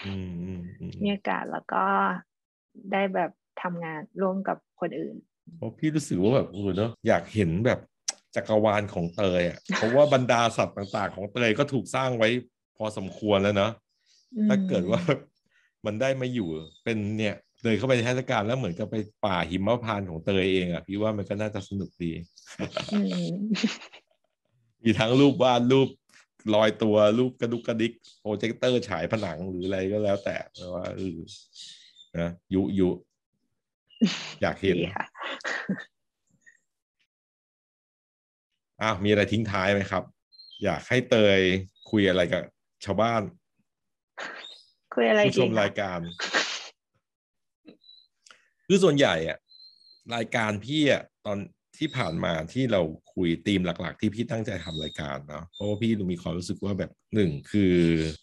[0.04, 1.84] อืมอืมอืมมีโอกาสแล้วก็
[2.92, 3.30] ได้แบบ
[3.62, 5.16] ทำงานร่วมกับคนอื่น
[5.56, 7.78] เพราะพี่รู้สึกว่าแบบเออเนอะอยากเห็นแบบ
[8.36, 12.28] จักรวาลของเตยอะเพราะว่าบรรดาสัตว์ต่างๆ ของเตยก็ถูกสร้างไว้
[12.76, 13.72] พอสมควรแล้วเนาะ
[14.36, 15.00] อืมถ้าเกิดว่า
[15.86, 16.48] มันได้มาอยู่
[16.84, 18.96] เป็นเนี่ยเตยเข้าไปในเทศกาลแล้วเหมือนกับไป
[19.26, 22.12] ป่าหิมพานต์ของเตยเองอะพี่ว่ามันก็น่าจะสนุกดี
[22.92, 23.34] อืม
[24.82, 25.88] มีทั้งรูปวาดรูป
[26.54, 31.18] ลอยตัวรูปกระดุกกระดิกโปรเจคเตอร์ฉายผนังหรืออะไรก็แล้วแต่แต่ว่าเออ
[32.18, 32.88] นะยุยุ
[34.42, 35.06] อยากเห็นดีค่ะ
[38.82, 40.02] อ้าวมีอะไรทิ้งท้ายไหมครับ
[40.64, 41.40] อยากให้เตย
[41.90, 42.42] คุยอะไรกับ
[42.84, 43.22] ชาวบ้าน
[44.94, 46.00] คุยอะไรผู้ชดีมคะรายการ
[48.66, 49.38] คือส่วนใหญ่อะ
[50.14, 51.38] รายการพี่อะตอน
[51.78, 52.80] ที่ผ่านมาที่เรา
[53.14, 57.72] คุยธีมหลัก ๆ ที่พี่ตั้งใจทำรายการเนาะเพราะว่าพี่มีความรู้สึกว่าแบบหนึ่งคือ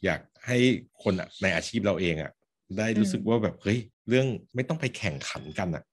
[0.06, 0.58] อยากให้
[1.04, 2.32] คนอะในอาชีพเราเองอะ
[2.78, 5.84] ได้รู้สึกว่าแบบเฮ้ยเรื่องไม่ต้องไปแข่งขันกันอะ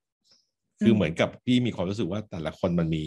[0.80, 3.04] คือเหมือนกับพี่มีความรู้สึกว่าแต่ละคนมันมี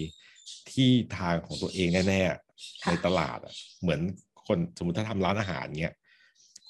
[0.72, 4.02] ที่ทางของตัวเองแน่ๆในตลาดอะเหมือน
[4.48, 5.96] คนสมมติถ้าทำร้านอาหารเงี้ย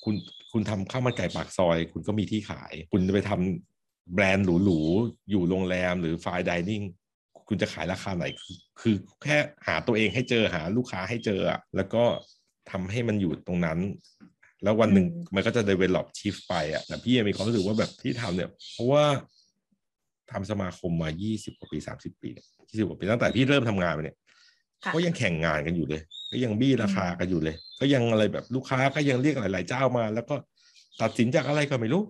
[0.04, 0.16] คุณ
[0.52, 6.82] คุณทำข้าวมันไก่ปากซอย คุณก็มีที่ขาย คุณจะไปทำแบรนด์หรูๆ อยู่โรงแรมหรือไฟน์ดิเนิ่ง
[7.48, 12.04] คุณจะขายราคาไหน คือคือแค่หาตัวเองให้เจอหาลูกค้าให้เจออะแล้วก็
[12.72, 13.80] ทำให้มันอยู่ตรงนั้น
[14.64, 19.04] แล้ววันหนึ่งอืมมันก็จะ develop shift ไปอะแต่พี่ยังมีความรู้สึกว่าแบบที่ทำเนี่ย เพราะว่า
[20.32, 24.18] ทำสมาคมมา20กว่าปี30ปี20กว่าปีตั้งแต่พี่เริ่มทำงานมาเนี่ย
[24.84, 30.36] ค่ะก็ยังแข่งงานกันอยู่เลย ก็ยังบี้ราคากันอยู่เลย ก็ยังอะไรแบบลูกค้าก็ยังเรียกหลาย ๆ เจ้ามา แล้วก็
[31.02, 32.04] ตัดสินจากอะไรก็ไม่รู้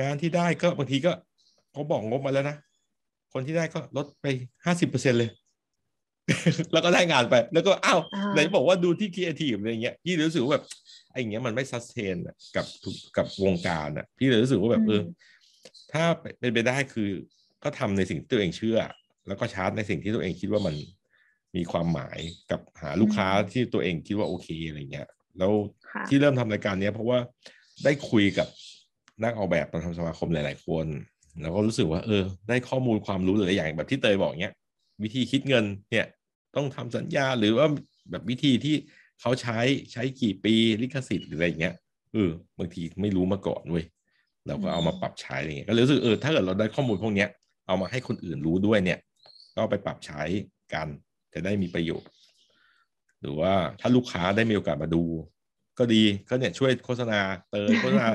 [0.00, 1.12] งานที่ได้ก็บางทีก็
[1.72, 2.56] เขาบอกงบมาแล้วนะ
[3.32, 4.26] คนที่ได้ก็ลดไป
[4.64, 5.30] ห้าสิบเปอร์เซ็นเลย
[6.72, 10.64] แล้วก็ได้งานไป แล้วก็อ้าวอ่าไหนบอกว่าดูที่ครีเอทีฟอะไรเงี้ยพี่เลยรู้สึกว่าแบบ
[11.10, 12.16] ไอ้อย่างเงี้ยมันไม่ซัสเทน
[12.56, 15.02] กับทุกกับวงการอะ พี่เลยรู้สึกว่าแบบเออ
[15.92, 16.04] ถ้า
[16.40, 17.10] เป็นไปได้คือ
[17.64, 18.78] ก็ทำในสิ่งที่ตัวเองเชื่อ
[19.28, 20.74] แล้วก็ชาร์จในสิ่งที่ตัวเองคิดว่ามัน
[21.56, 22.18] มีความหมาย
[22.50, 25.52] กับหาลูกค้าที่ตัวเองคิดว่าโอเคอะไรเงี้ย แล้ว
[25.92, 27.18] ค่ะที่เริ่มทำรายการเนี้ยเพราะว่า
[27.84, 28.48] ได้คุยกับ
[29.24, 30.86] นักออกแบบตอนทำสมาคมหลาย ๆ คน
[31.42, 34.54] แล้วก็รู้สึกว่า เออ ได้ข้อมูลความรู้หลายๆอย่างแบบที่เตยบอกเนี้ย
[35.02, 36.06] วิธีคิดเงินเนี่ย
[36.56, 37.68] ต้องทำสัญญาหรือว่า
[38.10, 38.74] แบบวิธีที่
[39.20, 39.58] เขาใช้
[39.92, 41.74] ใช้กี่ปีลิขสิทธิ์หรืออะไรอย่างเงี้ย
[42.12, 43.84] เออบางทีไม่รู้มาก่อนเว้ย
[44.46, 47.28] เราก็เอามาปรับใช้อะไรเงี้ยก็เลยรู้สึกเออถ้าเกิดเราได้ข้อมูลพวกเนี้ย
[47.66, 48.98] เอามาให้คนอื่นรู้ด้วยเนี่ย
[49.54, 50.22] ก็เอาไปปรับใช้
[50.74, 50.88] กัน
[51.34, 52.10] จะได้มีประโยชน์
[53.20, 55.04] หรือว่าถ้าลูกค้าได้มีโอกาสมาดู
[55.78, 58.08] ก็ดีก็เนี่ยช่วยโฆษณาเติมโฆษณา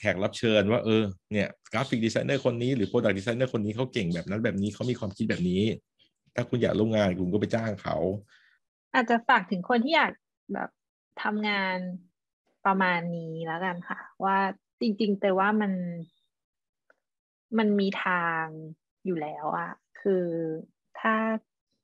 [0.00, 5.62] แขกรับเชิญว่าเออเนี่ย graphic designer คนนี้หรือ product designer คนนี้เขาเก่งแบบนั้นแบบนี้เขามีความคิดแบบนี้
[6.34, 7.96] ถ้าคุณอยากร่วมงานคุณก็ไปจ้างเขา
[8.94, 10.12] อาจจะฝากถึงคนที่อยาก
[10.54, 10.70] แบบ
[11.22, 11.78] ทำงาน
[12.66, 14.38] ประมาณนี้แล้วกันค่ะ ว่า
[14.80, 15.72] จริง ๆ แต่ว่ามัน
[17.58, 18.44] มันมีทาง
[19.04, 20.26] อยู่แล้วอะคือ
[20.98, 21.14] ถ้า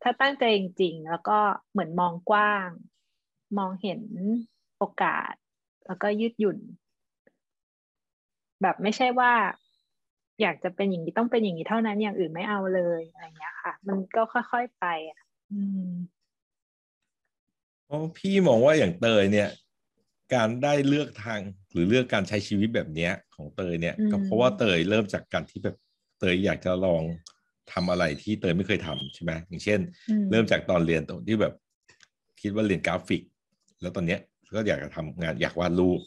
[0.03, 1.39] ถ้าตั้งใจจริง ๆ แล้วก็
[1.71, 2.69] เหมือนมองกว้าง
[3.59, 4.01] มองเห็น
[4.79, 5.33] โอกาส
[5.87, 6.59] แล้วก็ยืดหยุ่น
[8.63, 9.33] แบบไม่ใช่ว่า
[10.41, 15.21] อยากจะเป็นอย่างนี้ต้องเป็นอย่างนี้เท่านั้นอย่างอื่นไม่เอาเลยอะไรเงี้ยค่ะ มันก็ค่อย ๆไปอะ
[15.53, 15.91] อืม
[18.17, 19.49] พี่มองว่าอย่างเตยเนี่ย
[20.35, 21.41] การได้เลือกทาง
[21.73, 25.77] หรือเลือกการใช้ชีวิตแบบเนี้ย ของเตยเนี่ยอืมก็เพราะว่าเตยเริ่มจากการที่แบบ
[26.19, 27.03] เตยอยากจะลอง
[27.73, 31.55] ทำอะไรที่เตยไม่เคยทำใช่ไหมอย่างเช่นอืมเริ่มจากตอนเรียนตรงที่แบบ
[32.43, 33.23] คิดว่าเรียนกราฟิก
[33.81, 34.21] แล้วตอนเนี้ย
[34.55, 36.01] ก็อยากจะทำงานอยากวาดรูป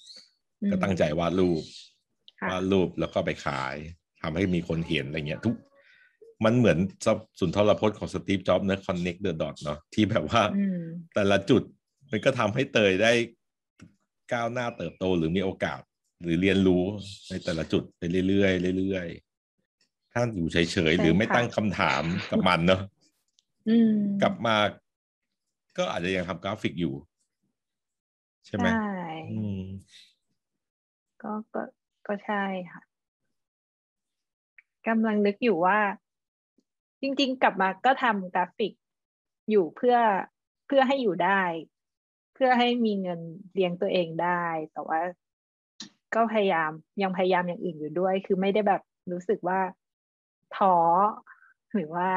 [0.69, 1.61] ก็ตั้งใจวาดรูป
[2.39, 3.75] ค่ะวาดรูปแล้วก็ไปขาย
[4.21, 5.55] ทำให้มีคนเห็นอะไรเงี้ยทุก
[6.45, 6.77] มันเหมือน
[7.39, 10.81] สุนทรพจน์ของสตีฟจ็อบส์นะ connect the dot เนาะที่แบบว่าอืม
[11.13, 11.61] แต่ละจุด
[12.11, 13.13] มันก็ทำให้เตยได้
[14.33, 15.81] ก้าวหน้าเติบโตหรือมีโอกาส
[16.23, 16.83] หรือเรียนรู้
[17.29, 20.57] ในแต่ละจุดไปเรื่อยๆเรื่อยๆถ้าอยู่เฉ
[20.91, 22.81] ยๆหรือไม่ตั้งคำถามกับมันเนาะ
[23.69, 24.55] อืมกลับมา
[25.77, 26.93] ก็อาจจะยังทำกราฟิกอยู่
[28.45, 28.93] ใช่ไหมใช่
[29.31, 29.61] อืม
[31.21, 31.61] ก็ก็
[32.07, 32.81] ก็ใช่ค่ะ
[34.87, 35.79] กำลังนึกอยู่ว่า
[37.01, 38.73] จริง ๆ กลับมาก็ทำกราฟิก
[39.49, 39.97] อยู่เพื่อ
[40.67, 41.41] เพื่อให้อยู่ได้
[42.37, 43.19] เพื่อให้มีเงิน
[43.53, 44.99] เลี้ยงตัวเองได้ แต่ว่า
[46.15, 46.71] ก็พยายาม
[47.01, 49.59] ยังพยายามอย่างอื่นอยู่ด้วย คือไม่ได้แบบรู้สึกว่า
[50.57, 50.75] ท้อ
[51.73, 52.09] หรือว่า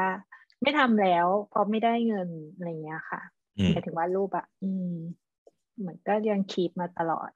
[0.61, 3.21] ไม่ทำแล้วเพราะไม่ได้เงินอะไรเงี้ยค่ะ
[3.57, 4.93] อืมหมายถึงว่ารูปอะอืม
[5.79, 7.29] เหมือนก็ยังคีปมาตลอด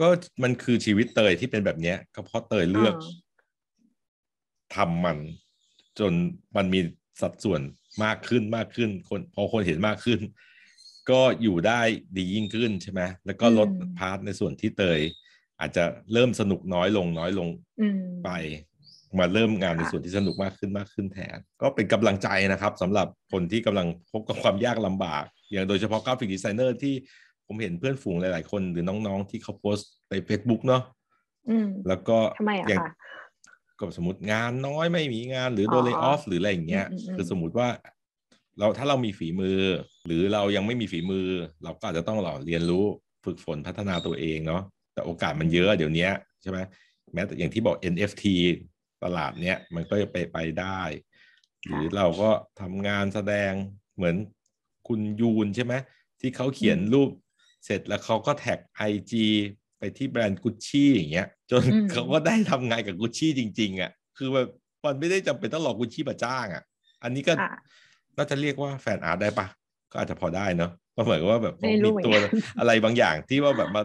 [0.00, 0.08] ก็
[0.42, 3.10] มันคือชีวิตเตยที่เป็นแบบเนี้ยก็เพราะเตยเลือกอ่า
[4.76, 5.18] ทำมัน
[5.98, 6.12] จน
[6.56, 6.80] มันมี
[7.20, 7.60] สัดส่วน
[8.04, 10.20] มากขึ้นมากขึ้น คนพอคนเห็นมากขึ้น
[11.10, 11.80] ก็อยู่ได้
[12.16, 15.00] ดียิ่งขึ้นใช่ไหมแล้วก็ลดอืมพาร์ทในส่วนที่เตย
[15.60, 17.48] อาจจะเริ่มสนุกน้อยลงน้อยลง
[17.80, 18.30] อืมไป
[19.18, 26.94] มาเริ่มงานในค่ะส่วนที่สนุกมากขึ้นมากขึ้นแทน ก็เป็นกำลังใจนะครับสำหรับคนที่กำลังพบกับความยากลำบาก อย่างโดยเฉพาะ graphic designer ที่
[27.46, 30.82] ผมเห็นเพื่อนฝูงหลาย ๆ คนหรือน้อง ๆ ที่เขาโพสต์ใน Facebook เนาะ
[31.50, 32.92] อืมแล้วก็ทำไมอะอย่างคะ
[33.82, 37.68] ก็สมมติงานน้อยไม่มีงานหรือโดอ๋นอเล y o ออฟหรืออะไรอย่างเงี้ยอืมอืมอืมคือสมมติว่า
[38.58, 39.60] เราถ้าเรามีฝีมือ
[40.06, 41.28] หรือเรายังไม่มีฝีมือ
[41.64, 42.84] เราก็อาจจะต้องหล่อเรียนรู้
[43.24, 44.62] ฝึกฝนพัฒนาตัวเองเนาะ
[44.94, 46.08] แต่โอกาสมันเยอะเดี๋ยวนี้
[46.42, 46.58] ใช่ไหม
[47.12, 48.24] แม้แต่อย่างที่บอก NFT
[49.04, 50.80] ตลาดเนี้ยมันก็จะไปไปได้
[51.66, 53.52] หรือเราก็ทำงานแสดง
[53.96, 54.16] เหมือน
[54.88, 55.74] คุณยูนใช่ไหม
[56.20, 57.10] ที่เขาเขียนรูป
[57.64, 58.58] เสร็จแล้วเขาก็แท็ก
[58.90, 59.12] IG
[59.82, 64.48] ไปที่แบรนด์กุชชี่อย่างเงี้ย จนอืมเขาก็ได้ทำงานกับกุชชี่จริง ๆ อะ คือแบบ
[64.84, 66.62] มันไม่ได้จำเป็นต้องรอกุชชี่มาจ้างอะ
[67.02, 67.50] อันนี้ก็ค่ะ
[68.16, 69.46] น่าจะเรียกว่า fan art ได้ปะ
[69.92, 73.82] ก็อาจจะพอได้เนาะก็เหมือนกับว่าแบบไม่รู้มีตัวเหมือนกันอะไรบางอย่างที่ว่าแบบมา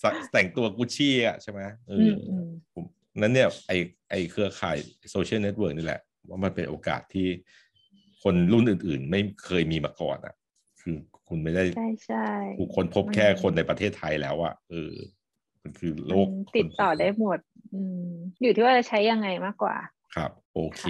[0.00, 2.84] ใส่แต่งตัวกุชชี่อะใช่ไหมเอออือมอืมผม
[3.20, 3.72] นั้นเนี่ยไอ
[4.10, 4.76] ไอเครือข่าย
[5.10, 7.28] social network นี่แหละ ว่ามันเป็นโอกาสที่
[8.22, 10.34] คนรุ่นอื่น ๆ ไม่เคยมีมาก่อนอะ
[10.80, 10.96] คือ
[11.28, 12.26] คุณไม่ได้ใช่ใช่
[12.58, 14.92] ถูกคนพบแค่คนในประเทศไทยแล้วอะเออ
[15.62, 17.38] มันคือโลกมันติดต่อได้หมด
[17.72, 18.10] อืม
[18.42, 19.76] อยู่ที่ว่าจะใช้ยังไงมากกว่า
[20.16, 20.82] ครับ โอเค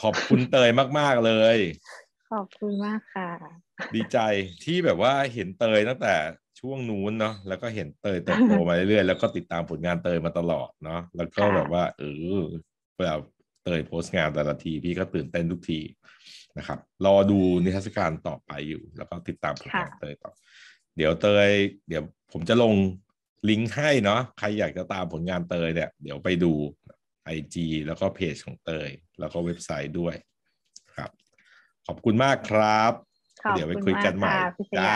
[0.00, 1.58] ขอบคุณเตยมาก ๆ เลย
[2.30, 3.30] ขอบคุณมากค่ะ
[3.94, 4.18] ดีใจ
[4.64, 6.14] ที่แบบว่าเห็นเตยตั้งแต่
[6.60, 12.02] ช่วงนู้นเนาะแล้วก็เห็นเตยเติบโตมาเรื่อยๆแล้วก็ติดตามผลงานเตยมาตลอดเนาะแล้วก็ค่ะแบบว่า เอ
[12.34, 12.38] อ
[12.96, 13.14] เวลา
[13.64, 15.80] เตยโพสต์งานแต่ละทีพี่ก็ตื่นเต้นทุกที
[16.58, 20.32] นะครับรอดูนิทรรศการต่อไปอยู่ แล้วก็ติดตามผลงานเตยต่อ
[20.96, 21.48] เดี๋ยวเตย
[21.88, 22.02] เดี๋ยว
[22.32, 22.74] ผมจะลง
[23.48, 26.52] ลิงก์ให้เนาะใครอยากจะตามผลงานเตยเนี่ย เดี๋ยวไปดู
[27.24, 28.88] ไอจแล้วก็เพจของเตย
[29.20, 30.14] แล้วก็เว็บไซต์ด้วย
[30.96, 31.10] ครับ
[31.86, 32.92] ขอบคุณมากครับ
[33.42, 34.94] ขอบเดี๋ยวไปคุณคุยกันใหม่มากค่ะพี่สยามจ้า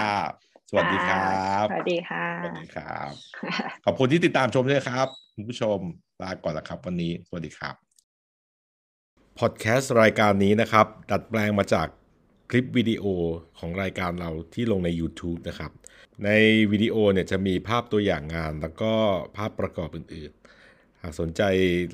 [0.71, 3.13] สวัสดีครับ สวัสดีค่ะสวัสดีครับ
[3.85, 5.79] ขอบคุณที่ติดตามชมด้วยครับ คุณผู้ชม
[6.23, 7.75] ลาก่อนแล้วครับ วันนี้ สวัสดีครับ
[9.39, 11.87] พอดแคสต์รายการนี้นะครับ ดัดแปลงมาจาก
[12.55, 13.05] คลิปวิดีโอ
[13.59, 15.73] ของรายการเราที่ลงใน YouTube นะครับ
[16.25, 16.31] ใน
[16.73, 18.93] วิดีโอเนี่ยจะมีภาพตัวอย่างงาน แล้วก็
[19.37, 21.43] ภาพประกอบอื่นๆ หากสนใจ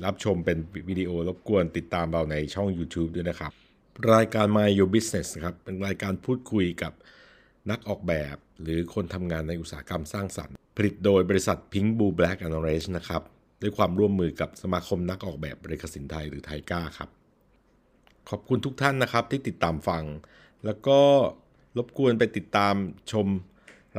[0.05, 0.57] รับชมเป็น
[0.89, 3.51] วิดีโอรบกวนติดตามเราในช่อง YouTube ด้วยนะครับ
[4.13, 6.93] รายการ My Your Business นะครับเป็นรายการพูดคุยกับ
[7.69, 13.21] นักออกแบบ หรือคนทำงานในอุตสาหกรรมสร้างสรรค์ ผลิตโดยบริษัท Pink Blue Black and Orange นะครับ
[13.61, 17.09] ด้วยความร่วมมือกับสมาคมนักออกแบบเรขสินไทยหรือไทก้าครับ
[18.29, 20.03] ขอบคุณทุกท่านนะครับที่ติดตามฟัง
[20.65, 20.99] แล้วก็
[21.77, 22.75] รบกวนไปติดตาม
[23.11, 23.27] ชม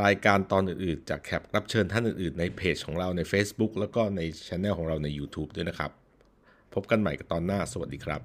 [0.02, 5.90] รายการตอนอื่นๆ จากแขกรับเชิญท่านอื่นๆ ในเพจของเราใน Facebook แล้วก็ในช anel ของเราใน YouTube ด้วยนะครับ
[6.74, 8.20] พบกันใหม่กับตอนหน้า สวัสดีครับ